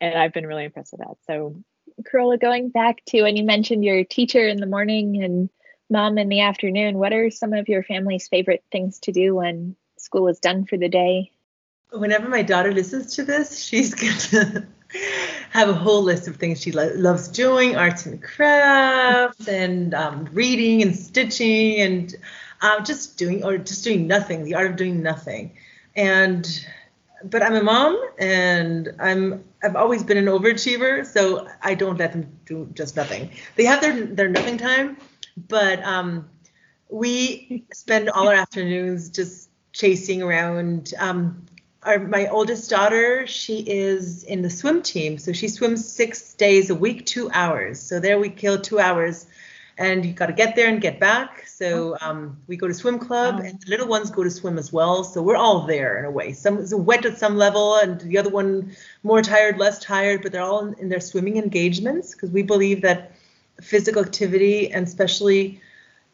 [0.00, 1.16] and I've been really impressed with that.
[1.26, 1.56] So
[2.04, 5.48] Carola, going back to when you mentioned your teacher in the morning and
[5.88, 9.76] mom in the afternoon, what are some of your family's favorite things to do when
[9.98, 11.30] school is done for the day?
[11.90, 13.94] Whenever my daughter listens to this, she's
[14.34, 14.66] gonna
[15.50, 20.28] have a whole list of things she lo- loves doing arts and crafts and um,
[20.32, 22.14] reading and stitching and
[22.62, 25.56] um, just doing or just doing nothing the art of doing nothing
[25.94, 26.66] and
[27.24, 32.12] but i'm a mom and i'm i've always been an overachiever so i don't let
[32.12, 34.96] them do just nothing they have their their nothing time
[35.48, 36.28] but um,
[36.88, 41.46] we spend all our afternoons just chasing around um,
[41.86, 45.18] our, my oldest daughter, she is in the swim team.
[45.18, 47.80] So she swims six days a week, two hours.
[47.80, 49.26] So there we kill two hours
[49.78, 51.46] and you got to get there and get back.
[51.46, 54.72] So um, we go to swim club, and the little ones go to swim as
[54.72, 55.04] well.
[55.04, 56.32] So we're all there in a way.
[56.32, 60.32] Some is wet at some level, and the other one more tired, less tired, but
[60.32, 63.12] they're all in, in their swimming engagements because we believe that
[63.60, 65.60] physical activity and especially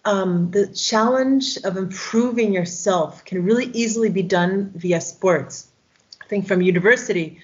[0.05, 5.69] um, the challenge of improving yourself can really easily be done via sports.
[6.21, 7.41] I think from university,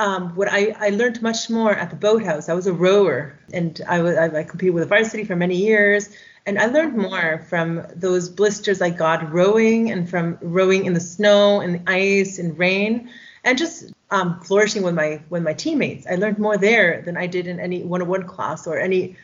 [0.00, 2.48] um, what I, I learned much more at the boathouse.
[2.48, 5.56] I was a rower and I, was, I, I competed with the varsity for many
[5.56, 6.08] years.
[6.46, 11.00] And I learned more from those blisters I got rowing and from rowing in the
[11.00, 13.10] snow and the ice and rain
[13.44, 16.06] and just um, flourishing with my with my teammates.
[16.06, 19.16] I learned more there than I did in any one-on-one class or any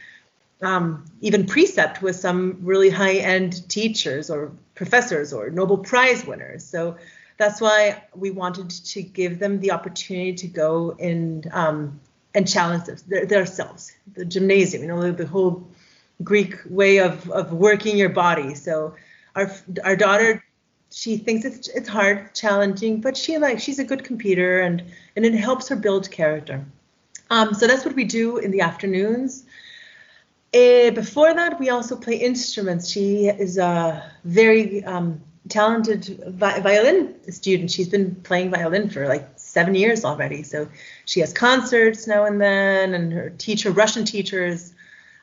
[0.60, 6.64] um, even precept with some really high-end teachers or professors or Nobel Prize winners.
[6.64, 6.96] So
[7.36, 12.00] that's why we wanted to give them the opportunity to go and um,
[12.34, 13.92] and challenge their, themselves.
[14.14, 15.66] The gymnasium, you know, the whole
[16.22, 18.54] Greek way of of working your body.
[18.54, 18.94] So
[19.34, 19.50] our
[19.84, 20.42] our daughter,
[20.90, 24.82] she thinks it's it's hard, challenging, but she like she's a good computer and
[25.16, 26.64] and it helps her build character.
[27.28, 29.44] Um, so that's what we do in the afternoons.
[30.54, 32.88] Uh, before that, we also play instruments.
[32.88, 37.70] She is a very um, talented vi- violin student.
[37.70, 40.42] She's been playing violin for like seven years already.
[40.42, 40.68] So
[41.04, 44.74] she has concerts now and then, and her teacher, Russian teacher, is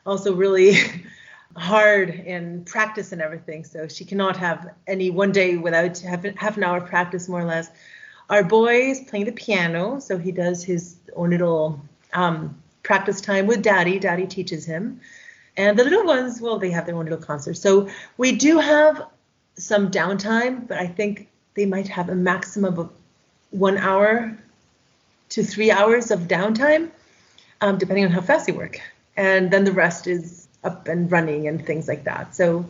[0.06, 0.76] also really
[1.56, 3.64] hard in practice and everything.
[3.64, 7.46] So she cannot have any one day without half, half an hour practice, more or
[7.46, 7.70] less.
[8.30, 11.80] Our boy is playing the piano, so he does his own little
[12.14, 14.00] um, practice time with daddy.
[14.00, 15.02] Daddy teaches him.
[15.56, 17.60] And the little ones, well, they have their own little concerts.
[17.60, 19.06] So we do have
[19.56, 22.90] some downtime, but I think they might have a maximum of
[23.52, 24.38] one hour
[25.30, 26.90] to three hours of downtime,
[27.62, 28.82] um, depending on how fast they work.
[29.16, 32.36] And then the rest is up and running and things like that.
[32.36, 32.66] So,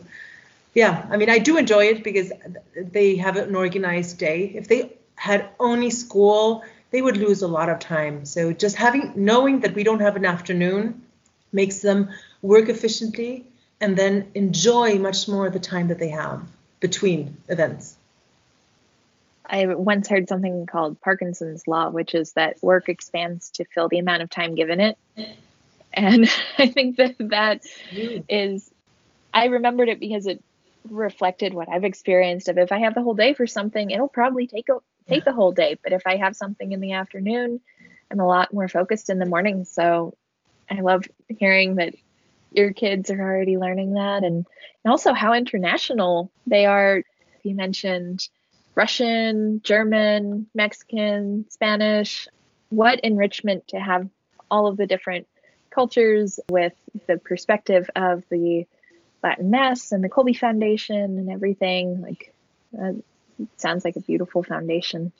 [0.74, 2.32] yeah, I mean, I do enjoy it because
[2.76, 4.52] they have an organized day.
[4.56, 8.26] If they had only school, they would lose a lot of time.
[8.26, 11.02] So just having knowing that we don't have an afternoon
[11.52, 12.10] makes them
[12.42, 13.46] work efficiently
[13.80, 16.42] and then enjoy much more of the time that they have
[16.84, 17.96] between events.
[19.46, 24.00] I once heard something called Parkinson's law, which is that work expands to fill the
[24.00, 24.98] amount of time given it.
[25.94, 27.62] And I think that that
[28.28, 28.70] is,
[29.34, 30.44] I remembered it because it
[30.90, 34.48] reflected what I've experienced of if I have the whole day for something, it'll probably
[34.48, 35.78] take a, take the whole day.
[35.82, 37.62] But if I have something in the afternoon,
[38.12, 39.64] I'm a lot more focused in the morning.
[39.64, 40.18] So
[40.70, 41.96] I love hearing that
[42.56, 44.46] your kids are already learning that and,
[44.84, 47.04] and also how international they are.
[47.44, 48.28] You mentioned
[48.76, 52.28] Russian, German, Mexican, Spanish.
[52.70, 54.10] What enrichment to have
[54.50, 55.28] all of the different
[55.70, 56.74] cultures with
[57.08, 58.66] the perspective of the
[59.24, 62.02] Latin Mass and the Kolbe Foundation and everything.
[62.02, 62.34] Like,
[62.80, 62.94] uh,
[63.58, 65.12] sounds like a beautiful foundation.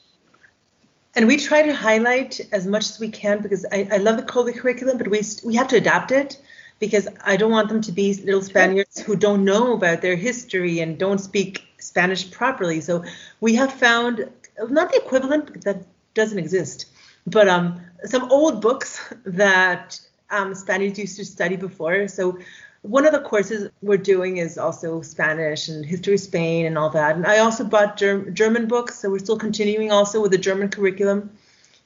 [1.16, 4.24] And we try to highlight as much as we can because I, I love the
[4.24, 6.40] Kolbe curriculum, but we we have to adapt it
[6.80, 10.80] because I don't want them to be little Spaniards who don't know about their history
[10.80, 12.82] and don't speak Spanish properly.
[12.82, 13.04] So
[13.42, 14.30] we have found
[14.70, 16.88] not the equivalent that doesn't exist,
[17.26, 22.08] but um, some old books that um, Spaniards used to study before.
[22.08, 22.38] So
[22.82, 26.90] one of the courses we're doing is also Spanish and history of Spain and all
[26.90, 27.16] that.
[27.16, 30.70] And I also bought Germ- German books, so we're still continuing also with the German
[30.70, 31.32] curriculum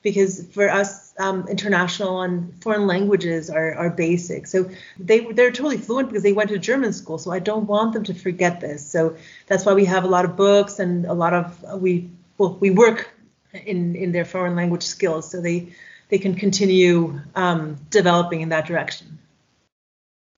[0.07, 4.47] because for us, um, international and foreign languages are, are basic.
[4.47, 7.17] So they they're totally fluent because they went to German school.
[7.17, 8.89] So I don't want them to forget this.
[8.89, 9.17] So
[9.47, 12.69] that's why we have a lot of books and a lot of we well we
[12.69, 13.09] work
[13.51, 15.73] in in their foreign language skills so they
[16.07, 19.19] they can continue um, developing in that direction.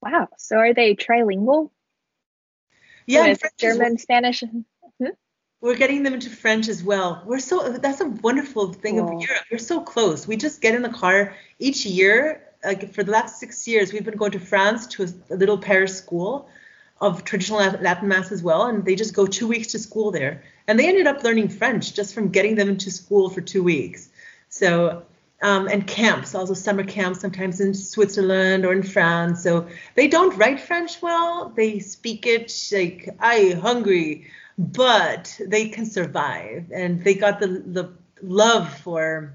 [0.01, 0.29] Wow.
[0.37, 1.69] So are they trilingual?
[3.05, 4.43] Yeah, German, Spanish.
[5.61, 7.21] We're getting them into French as well.
[7.25, 9.43] We're so that's a wonderful thing of Europe.
[9.51, 10.27] We're so close.
[10.27, 12.43] We just get in the car each year.
[12.63, 15.57] Like for the last six years, we've been going to France to a, a little
[15.57, 16.49] Paris school
[17.01, 20.43] of traditional Latin mass as well, and they just go two weeks to school there.
[20.67, 24.09] And they ended up learning French just from getting them into school for two weeks.
[24.49, 25.03] So
[25.41, 29.41] um, and camps, also summer camps, sometimes in Switzerland or in France.
[29.43, 31.49] So they don't write French well.
[31.55, 34.27] They speak it like I hungry,
[34.59, 39.33] but they can survive, and they got the the love for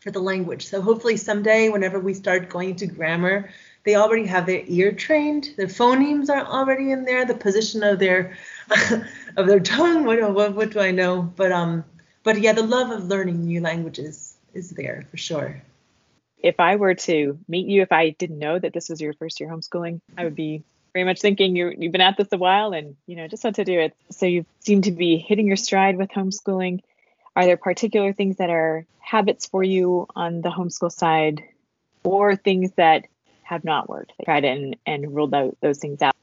[0.00, 0.66] for the language.
[0.66, 3.48] So hopefully someday, whenever we start going to grammar,
[3.84, 5.50] they already have their ear trained.
[5.56, 7.24] Their phonemes are already in there.
[7.24, 8.36] The position of their
[9.36, 10.04] of their tongue.
[10.04, 11.22] What, what what do I know?
[11.22, 11.84] But um,
[12.24, 15.62] but yeah, the love of learning new languages is there for sure.
[16.38, 19.38] If I were to meet you, if I didn't know that this was your first
[19.38, 20.64] year homeschooling, I would be
[20.96, 23.56] very much thinking you you've been at this a while and you know just want
[23.56, 23.94] to do it.
[24.10, 26.80] So you seem to be hitting your stride with homeschooling.
[27.36, 31.44] Are there particular things that are habits for you on the homeschool side,
[32.02, 33.04] or things that
[33.42, 34.14] have not worked?
[34.24, 36.16] Tried and and ruled out those things out.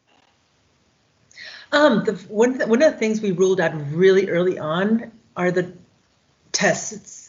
[1.71, 5.71] Um, the one one of the things we ruled out really early on are the
[6.51, 7.22] tests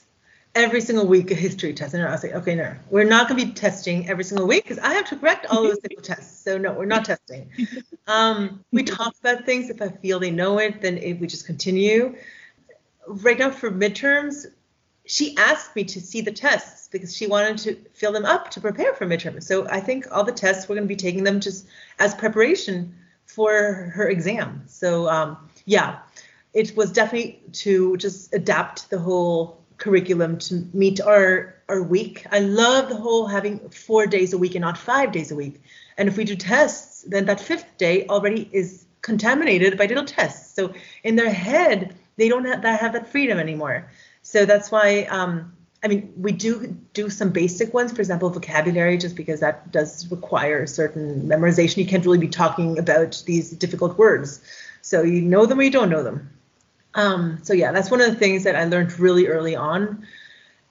[0.55, 1.95] every single week a history test.
[1.95, 4.65] And I was like, okay, no, we're not going to be testing every single week
[4.65, 6.43] because I have to correct all those single tests.
[6.43, 7.51] So no, we're not testing.
[8.07, 9.71] Um, we talk about things.
[9.71, 12.17] If I feel they know it, then it, we just continue.
[13.07, 14.47] Right now for midterms,
[15.07, 18.61] she asked me to see the tests because she wanted to fill them up to
[18.61, 19.43] prepare for midterms.
[19.45, 21.67] So I think all the tests we're going to be taking them just
[21.99, 22.95] as preparation
[23.27, 24.63] for her exam.
[24.67, 25.99] So um, yeah,
[26.55, 32.27] it was definitely to just adapt the whole curriculum to meet our our week.
[32.31, 35.63] I love the whole having four days a week and not five days a week.
[35.97, 40.55] And if we do tests, then that fifth day already is contaminated by little tests.
[40.55, 43.89] So in their head, they don't have that have that freedom anymore.
[44.23, 48.99] So that's why um, I mean we do do some basic ones, for example, vocabulary,
[48.99, 51.79] just because that does require a certain memorization.
[51.79, 54.41] You can't really be talking about these difficult words.
[54.83, 56.31] So you know them or you don't know them.
[56.95, 60.07] Um, so yeah, that's one of the things that I learned really early on.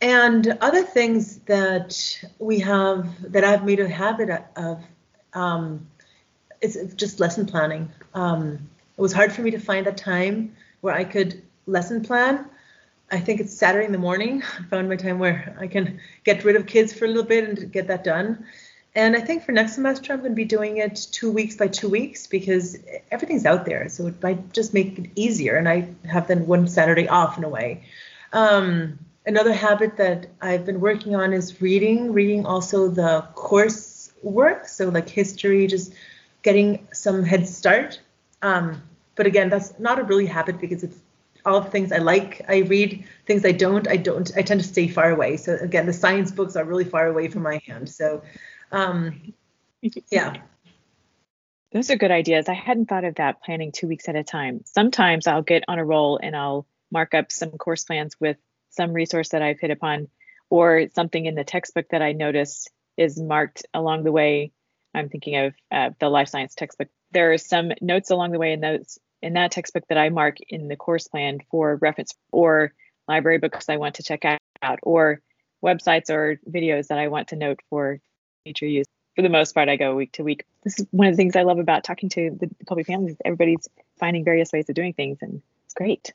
[0.02, 4.84] And other things that we have that I've made a habit of
[5.34, 5.88] um,
[6.62, 7.90] is just lesson planning.
[8.14, 12.46] Um, it was hard for me to find a time where I could lesson plan.
[13.12, 14.44] I think it's Saturday in the morning.
[14.60, 17.48] I found my time where I can get rid of kids for a little bit
[17.48, 18.46] and get that done.
[18.96, 21.68] And I think for next semester, I'm going to be doing it two weeks by
[21.68, 22.78] two weeks because
[23.10, 23.90] everything's out there.
[23.90, 25.56] So it might just make it easier.
[25.56, 27.84] And I have then one Saturday off in a way.
[28.34, 34.68] Um, another habit that I've been working on is reading, reading also the course work.
[34.68, 35.94] So like history, just
[36.44, 38.00] getting some head start.
[38.44, 38.84] Um,
[39.16, 40.98] but again, that's not a really habit because it's
[41.46, 42.42] all the things I like.
[42.48, 43.88] I read things I don't.
[43.88, 44.32] I don't.
[44.38, 45.38] I tend to stay far away.
[45.38, 47.90] So again, the science books are really far away from my hand.
[47.90, 48.22] So
[48.74, 49.34] um,
[50.12, 50.34] yeah.
[51.72, 52.50] Those are good ideas.
[52.50, 54.62] I hadn't thought of that planning two weeks at a time.
[54.66, 58.38] Sometimes I'll get on a roll and I'll mark up some course plans with
[58.70, 60.10] some resource that I've hit upon
[60.50, 64.52] or something in the textbook that I notice is marked along the way.
[64.94, 66.90] I'm thinking of uh, the life science textbook.
[67.12, 70.38] There are some notes along the way in those in that textbook that I mark
[70.50, 72.74] in the course plan for reference or
[73.08, 74.26] library books I want to check
[74.62, 75.22] out or
[75.64, 78.00] websites or videos that I want to note for
[78.44, 78.88] future use.
[79.16, 80.46] For the most part, I go week to week.
[80.64, 83.16] This is one of the things I love about talking to the Kolbe families.
[83.24, 83.68] Everybody's
[84.00, 86.14] finding various ways of doing things, and it's great.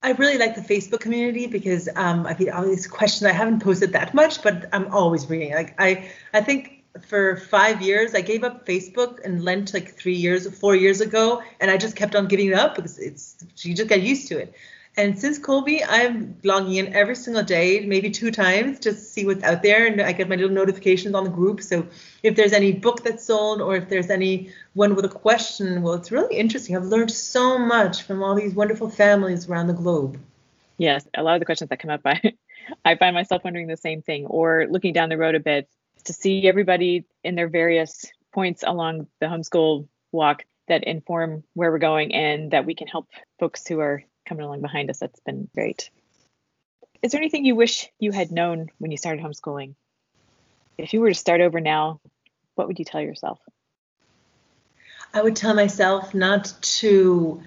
[0.00, 3.24] I really like the Facebook community because um, I get all these questions.
[3.28, 5.54] I haven't posted that much, but I'm always reading.
[5.54, 10.14] Like I, I think for five years I gave up Facebook and Lent like three
[10.14, 13.74] years, four years ago, and I just kept on giving it up because it's you
[13.74, 14.54] just get used to it.
[14.98, 19.24] And since Kolbe, I'm logging in every single day, maybe two times, just to see
[19.24, 19.86] what's out there.
[19.86, 21.62] And I get my little notifications on the group.
[21.62, 21.86] So
[22.24, 25.94] if there's any book that's sold or if there's any one with a question, well,
[25.94, 26.76] it's really interesting.
[26.76, 30.18] I've learned so much from all these wonderful families around the globe.
[30.78, 32.20] Yes, a lot of the questions that come up, I,
[32.84, 35.68] I find myself wondering the same thing or looking down the road a bit
[36.06, 41.78] to see everybody in their various points along the homeschool walk that inform where we're
[41.78, 43.06] going and that we can help
[43.38, 44.98] folks who are coming along behind us.
[44.98, 45.90] That's been great.
[47.02, 49.74] Is there anything you wish you had known when you started homeschooling?
[50.76, 52.00] If you were to start over now,
[52.54, 53.38] what would you tell yourself?
[55.14, 57.42] I would tell myself not to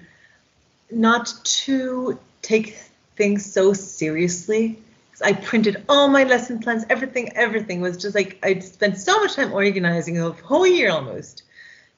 [0.90, 2.76] not to take
[3.16, 4.78] things so seriously.
[5.24, 9.36] I printed all my lesson plans, everything, everything was just like I spent so much
[9.36, 11.44] time organizing a whole year almost.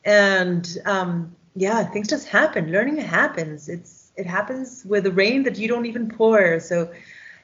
[0.05, 2.70] And um, yeah, things just happen.
[2.70, 3.68] Learning happens.
[3.68, 6.61] It's it happens with the rain that you don't even pour.
[6.61, 6.93] So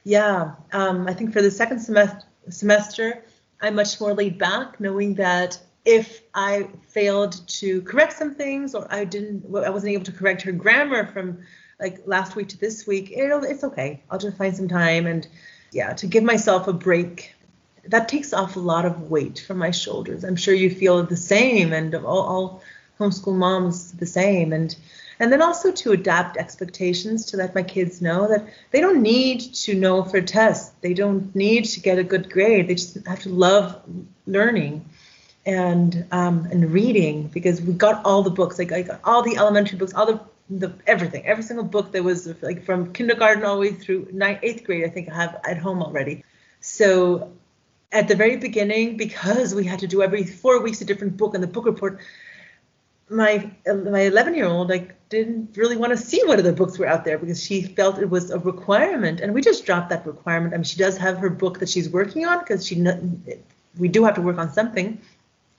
[0.03, 3.23] yeah, um, I think for the second semester semester,
[3.61, 8.87] I'm much more laid back, knowing that if I failed to correct some things or
[8.91, 11.39] I didn't, I wasn't able to correct her grammar from
[11.79, 14.03] like last week to this week, it'll, it's okay.
[14.09, 15.27] I'll just find some time and
[15.71, 17.33] yeah, to give myself a break.
[17.85, 20.23] That takes off a lot of weight from my shoulders.
[20.23, 22.63] I'm sure you feel the same, and all, all
[22.99, 24.53] homeschool moms the same.
[24.53, 24.75] And
[25.21, 29.39] and then also to adapt expectations to let my kids know that they don't need
[29.53, 30.73] to know for tests.
[30.81, 32.67] They don't need to get a good grade.
[32.67, 33.79] They just have to love
[34.25, 34.83] learning
[35.45, 38.57] and um, and reading because we got all the books.
[38.57, 40.19] Like I got all the elementary books, all the
[40.49, 44.39] the everything, every single book that was like from kindergarten all the way through ninth,
[44.41, 44.85] eighth grade.
[44.85, 46.23] I think I have at home already.
[46.61, 47.31] So
[47.91, 51.35] at the very beginning, because we had to do every four weeks a different book
[51.35, 51.99] and the book report,
[53.11, 56.79] my uh, my 11 year old like didn't really want to see what other books
[56.79, 60.05] were out there because she felt it was a requirement and we just dropped that
[60.05, 60.53] requirement.
[60.53, 62.75] I mean she does have her book that she's working on because she
[63.77, 64.99] we do have to work on something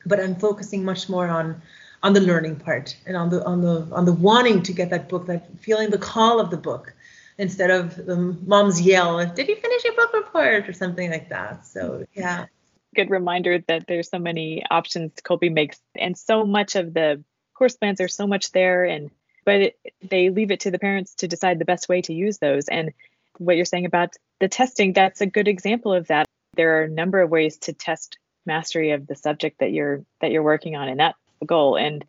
[0.04, 1.62] but i'm focusing much more on
[2.02, 5.08] on the learning part and on the on the on the wanting to get that
[5.08, 6.92] book that feeling the call of the book
[7.38, 10.68] instead of the mom's yell did you finish your book report?
[10.68, 11.66] or something like that.
[11.66, 12.46] So yeah.
[12.94, 17.24] Good reminder that there's so many options Kolbe makes and so much of the
[17.54, 19.10] course plans are so much there and
[19.44, 19.76] but it,
[20.08, 22.68] they leave it to the parents to decide the best way to use those.
[22.68, 22.92] And
[23.38, 26.26] what you're saying about the testing that's a good example of that.
[26.54, 30.30] There are a number of ways to test mastery of the subject that you're that
[30.30, 31.76] you're working on and that's the goal.
[31.76, 32.04] And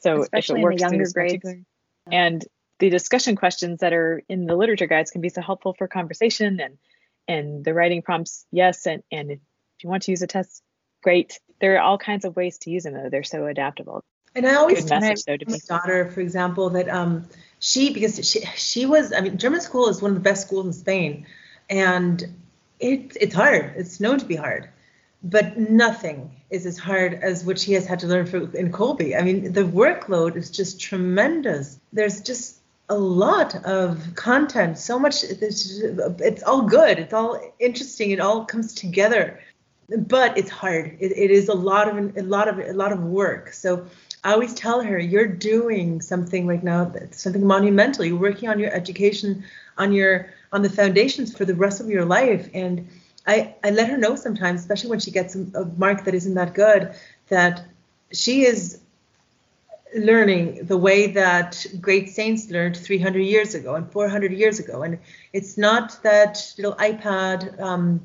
[0.00, 1.64] so especially if it works in the younger grades.
[2.10, 2.44] And
[2.78, 6.60] the discussion questions that are in the literature guides can be so helpful for conversation
[6.60, 6.78] and
[7.26, 9.38] and the writing prompts yes and and if
[9.82, 10.62] you want to use a test
[11.02, 11.38] great.
[11.60, 13.08] There are all kinds of ways to use them though.
[13.10, 14.02] They're so adaptable
[14.34, 15.14] and I always tell my
[15.68, 17.28] daughter, for example, that um,
[17.60, 20.66] she because she she was I mean German school is one of the best schools
[20.66, 21.26] in Spain,
[21.70, 22.22] and
[22.80, 23.72] it it's hard.
[23.76, 24.68] It's known to be hard,
[25.22, 29.18] but nothing is as hard as what she has had to learn for, in Kolbe.
[29.18, 31.78] I mean the workload is just tremendous.
[31.92, 32.56] There's just
[32.88, 35.24] a lot of content, so much.
[35.24, 36.98] It's, it's all good.
[36.98, 38.10] It's all interesting.
[38.10, 39.40] It all comes together
[39.88, 40.96] but it's hard.
[41.00, 43.52] It, it is a lot of a lot of a lot of work.
[43.52, 43.86] So
[44.24, 48.06] I always tell her, you're doing something right now, something monumental.
[48.06, 49.44] You're working on your education,
[49.76, 52.48] on your on the foundations for the rest of your life.
[52.54, 52.88] And
[53.26, 56.54] I, I let her know sometimes, especially when she gets a mark that isn't that
[56.54, 56.94] good,
[57.28, 57.64] that
[58.12, 58.80] she is
[59.94, 64.82] learning the way that great saints learned 300 years ago and 400 years ago.
[64.82, 64.98] And
[65.32, 68.00] it's not that little iPad um,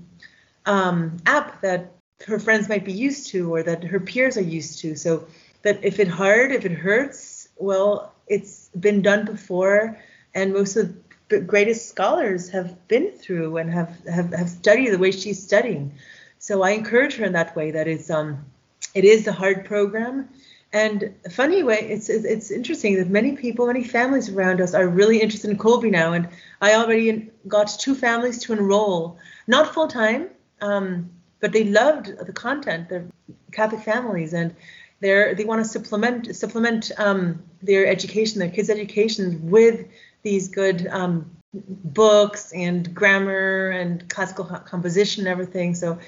[0.65, 1.91] um, app that
[2.27, 4.95] her friends might be used to or that her peers are used to.
[4.95, 5.27] So
[5.61, 9.97] that if it hurt, if it hurts, well, it's been done before,
[10.33, 10.95] and most of
[11.29, 15.93] the greatest scholars have been through and have have, have studied the way she's studying.
[16.39, 17.71] So I encourage her in that way.
[17.71, 18.45] That it's um,
[18.93, 20.29] it is a hard program,
[20.71, 25.19] and funny way, it's it's interesting that many people, many families around us are really
[25.19, 26.29] interested in Kolbe now, and
[26.61, 30.29] I already got two families to enroll, not full time,
[30.61, 32.89] um, but they loved the content.
[32.89, 33.07] They're
[33.51, 34.55] Catholic families, and
[34.99, 39.87] they're they want to supplement supplement um, their education, their kids' education with
[40.23, 45.73] these good um, books and grammar and classical composition and everything.
[45.75, 45.99] So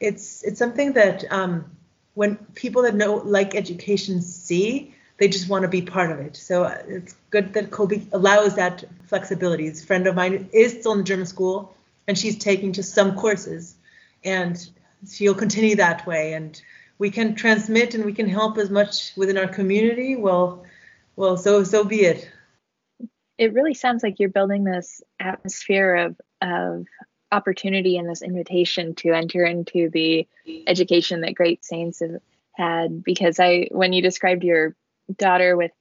[0.00, 1.70] it's it's something that um,
[2.14, 6.36] when people that know like education see, they just want to be part of it.
[6.36, 9.68] So uh, it's good that Kolbe allows that flexibility.
[9.68, 11.74] A friend of mine is still in German school,
[12.08, 13.76] and she's taking just some courses,
[14.24, 14.58] and
[15.08, 16.32] she'll continue that way.
[16.32, 16.60] And
[17.00, 20.64] we can transmit and we can help as much within our community, well,
[21.16, 22.30] well, so so be it.
[23.38, 26.86] It really sounds like you're building this atmosphere of of
[27.32, 30.28] opportunity and this invitation to enter into the
[30.66, 32.20] education that great saints have
[32.52, 33.02] had.
[33.02, 34.76] Because I, when you described your
[35.16, 35.72] daughter with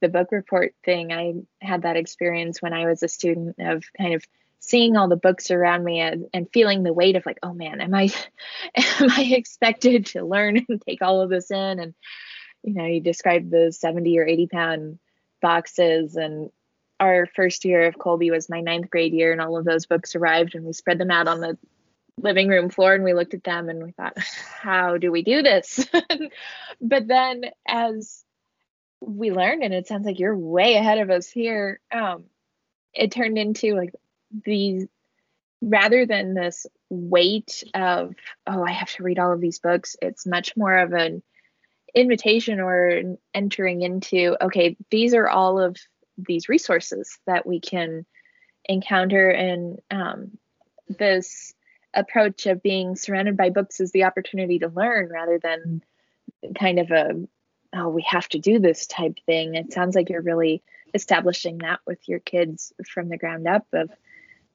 [0.00, 4.14] the book report thing, I had that experience when I was a student of kind
[4.14, 4.24] of
[4.66, 7.80] seeing all the books around me and, and feeling the weight of like, oh man,
[7.80, 8.04] am I
[8.74, 11.78] am I expected to learn and take all of this in?
[11.80, 11.94] And
[12.62, 14.98] you know, you described the 70 or 80 pound
[15.42, 16.50] boxes and
[17.00, 20.14] our first year of Kolbe was my ninth grade year, and all of those books
[20.14, 21.58] arrived, and we spread them out on the
[22.18, 24.16] living room floor and we looked at them and we thought,
[24.60, 25.86] how do we do this?
[26.80, 28.24] but then as
[29.00, 32.24] we learned, and it sounds like you're way ahead of us here, um,
[32.92, 33.92] it turned into like
[34.44, 34.86] these
[35.62, 38.14] rather than this weight of,
[38.46, 41.22] oh, I have to read all of these books, it's much more of an
[41.94, 45.76] invitation or entering into, okay, these are all of
[46.18, 48.04] these resources that we can
[48.66, 49.30] encounter.
[49.30, 50.38] And um,
[50.88, 51.54] this
[51.94, 55.82] approach of being surrounded by books is the opportunity to learn rather than
[56.58, 57.26] kind of a
[57.76, 59.54] oh we have to do this type thing.
[59.54, 60.62] It sounds like you're really
[60.92, 63.90] establishing that with your kids from the ground up of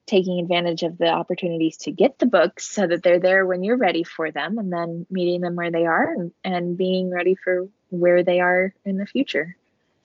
[0.10, 3.78] taking advantage of the opportunities to get the books so that they're there when you're
[3.78, 7.68] ready for them and then meeting them where they are and, and being ready for
[7.90, 9.56] where they are in the future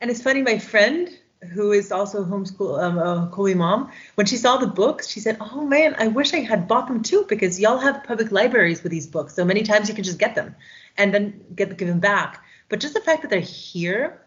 [0.00, 1.08] and it's funny my friend
[1.52, 5.36] who is also homeschool um, a Kolbe mom, when she saw the books, she said,
[5.40, 8.92] "Oh man, I wish I had bought them too because y'all have public libraries with
[8.92, 9.34] these books.
[9.34, 10.54] So many times you can just get them
[10.96, 12.42] and then get give them back.
[12.68, 14.22] But just the fact that they're here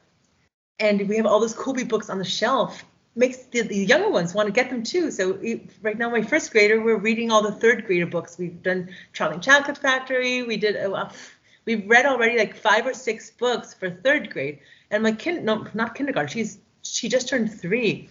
[0.80, 2.86] and we have all those Kolbe books on the shelf
[3.18, 5.12] makes the, the younger ones want to get them too.
[5.12, 5.40] So
[5.82, 8.38] right now, my first grader, we're reading all the third grader books.
[8.38, 10.44] We've done Charlie Chocolate Factory.
[10.44, 10.78] We did.
[10.78, 11.10] Uh,
[11.66, 14.60] we've read already like five or six books for third grade.
[14.92, 16.32] And my kid, no, not kindergarten.
[16.32, 18.10] She's she just turned three.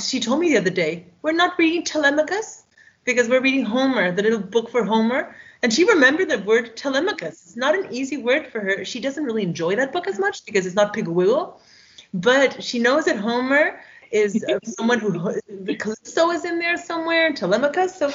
[0.00, 2.64] She told me the other day, we're not reading Telemachus
[3.04, 5.34] because we're reading Homer, the little book for Homer.
[5.62, 7.46] And she remembered the word Telemachus.
[7.46, 8.84] It's not an easy word for her.
[8.84, 11.60] She doesn't really enjoy that book as much because it's not Piggle-Wiggle.
[12.14, 13.80] But she knows that Homer
[14.10, 15.12] is someone who
[15.76, 17.96] Calypso is in there somewhere, Telemachus.
[17.96, 18.12] So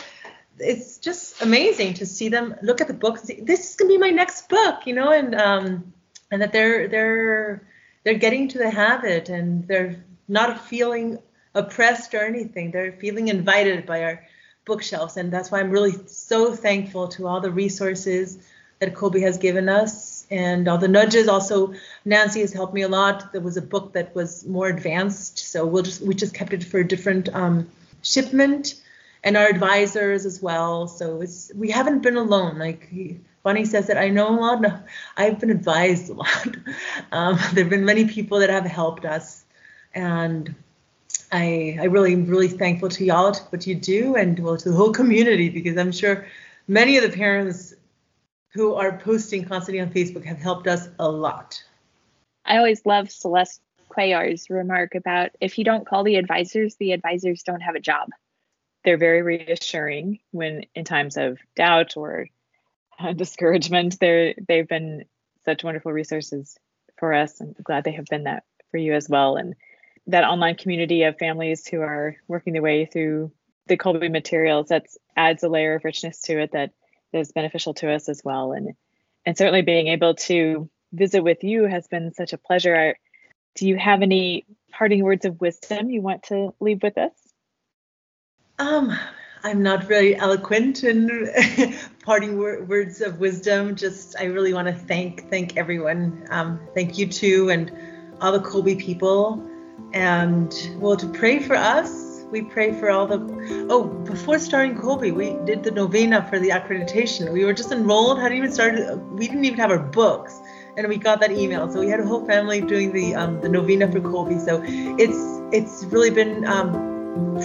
[0.60, 4.10] it's just amazing to see them look at the book this is gonna be my
[4.10, 5.94] next book, you know, and um,
[6.32, 7.68] and that they're they're
[8.04, 11.20] they're getting to the habit and they're not feeling
[11.54, 12.72] oppressed or anything.
[12.72, 14.26] They're feeling invited by our
[14.66, 15.18] bookshelves.
[15.18, 18.38] And that's why I'm really so thankful to all the resources
[18.80, 21.28] that Kolbe has given us and all the nudges.
[21.28, 21.74] Also,
[22.04, 23.32] Nancy has helped me a lot.
[23.32, 26.64] There was a book that was more advanced, so we'll just we just kept it
[26.64, 27.70] for a different um,
[28.02, 28.82] shipment,
[29.24, 30.88] and our advisors as well.
[30.88, 32.58] So it's we haven't been alone.
[32.58, 32.91] Like
[33.43, 34.84] Bonnie says that I know a lot.
[35.18, 36.58] I've been advised a lot.
[37.12, 39.43] Um, there have been many people that have helped us,
[39.93, 40.56] and
[41.32, 44.76] I I really really thankful to y'all to what you do and well to the
[44.76, 46.26] whole community because I'm sure
[46.68, 47.74] many of the parents
[48.54, 51.62] who are posting constantly on Facebook have helped us a lot.
[52.46, 57.44] I always love Celeste Cuellar's remark about if you don't call the advisors, the advisors
[57.44, 58.10] don't have a job.
[58.84, 62.28] They're very reassuring when in times of doubt or
[63.16, 64.00] discouragement.
[64.00, 65.06] They're they've been
[65.46, 66.58] such wonderful resources
[66.98, 67.39] for us.
[67.42, 69.36] I'm glad they have been that for you as well.
[69.36, 69.56] And
[70.08, 73.32] that online community of families who are working their way through
[73.68, 76.72] the Kolbe materials that adds a layer of richness to it that
[77.14, 78.54] is beneficial to us as well.
[78.54, 78.74] And
[79.26, 82.96] and certainly being able to visit with you has been such a pleasure.
[83.56, 87.12] Do you have any parting words of wisdom you want to leave with us?
[88.60, 88.98] Um,
[89.44, 91.30] I'm not very eloquent in
[92.04, 93.76] parting wor- words of wisdom.
[93.76, 96.28] Just I really want to thank thank everyone.
[96.30, 97.72] Um, thank you too, and
[98.22, 99.44] all the Kolbe people,
[99.94, 102.24] and well to pray for us.
[102.30, 103.68] We pray for all the.
[103.70, 107.34] Oh, before starting Kolbe, we did the novena for the accreditation.
[107.34, 108.96] We were just enrolled, hadn't even started.
[109.12, 110.39] We didn't even have our books,
[110.78, 111.72] and we got that email.
[111.72, 114.40] So we had a whole family doing the um, the novena for Kolbe.
[114.44, 116.46] So it's it's really been.
[116.46, 116.92] Um,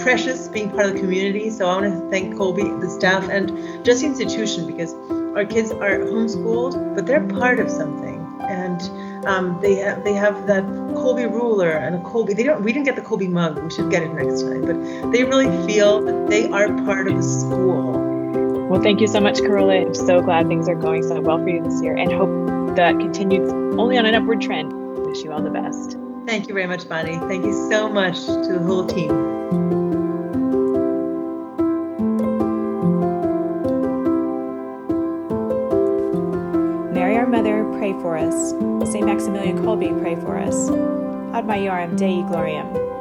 [0.01, 1.49] precious being part of the community.
[1.49, 4.93] So I want to thank Kolbe, the staff, and just the institution because
[5.35, 8.81] our kids are homeschooled, but they're part of something, and
[9.27, 12.35] um, they have they have that Kolbe ruler and a Kolbe.
[12.35, 12.63] They don't.
[12.63, 13.61] We didn't get the Kolbe mug.
[13.61, 14.61] We should get it next time.
[14.61, 18.03] But they really feel that they are part of the school.
[18.69, 19.75] Well, thank you so much, Carola.
[19.75, 22.99] I'm so glad things are going so well for you this year, and hope that
[22.99, 24.71] continues only on an upward trend.
[25.07, 25.97] Wish you all the best.
[26.27, 27.17] Thank you very much, Bonnie.
[27.17, 29.09] Thank you so much to the whole team.
[36.93, 38.51] Mary our mother, pray for us.
[38.91, 39.05] St.
[39.05, 40.69] Maximilian Kolbe, pray for us.
[41.33, 42.96] Ad Maiorem Dei Gloriam.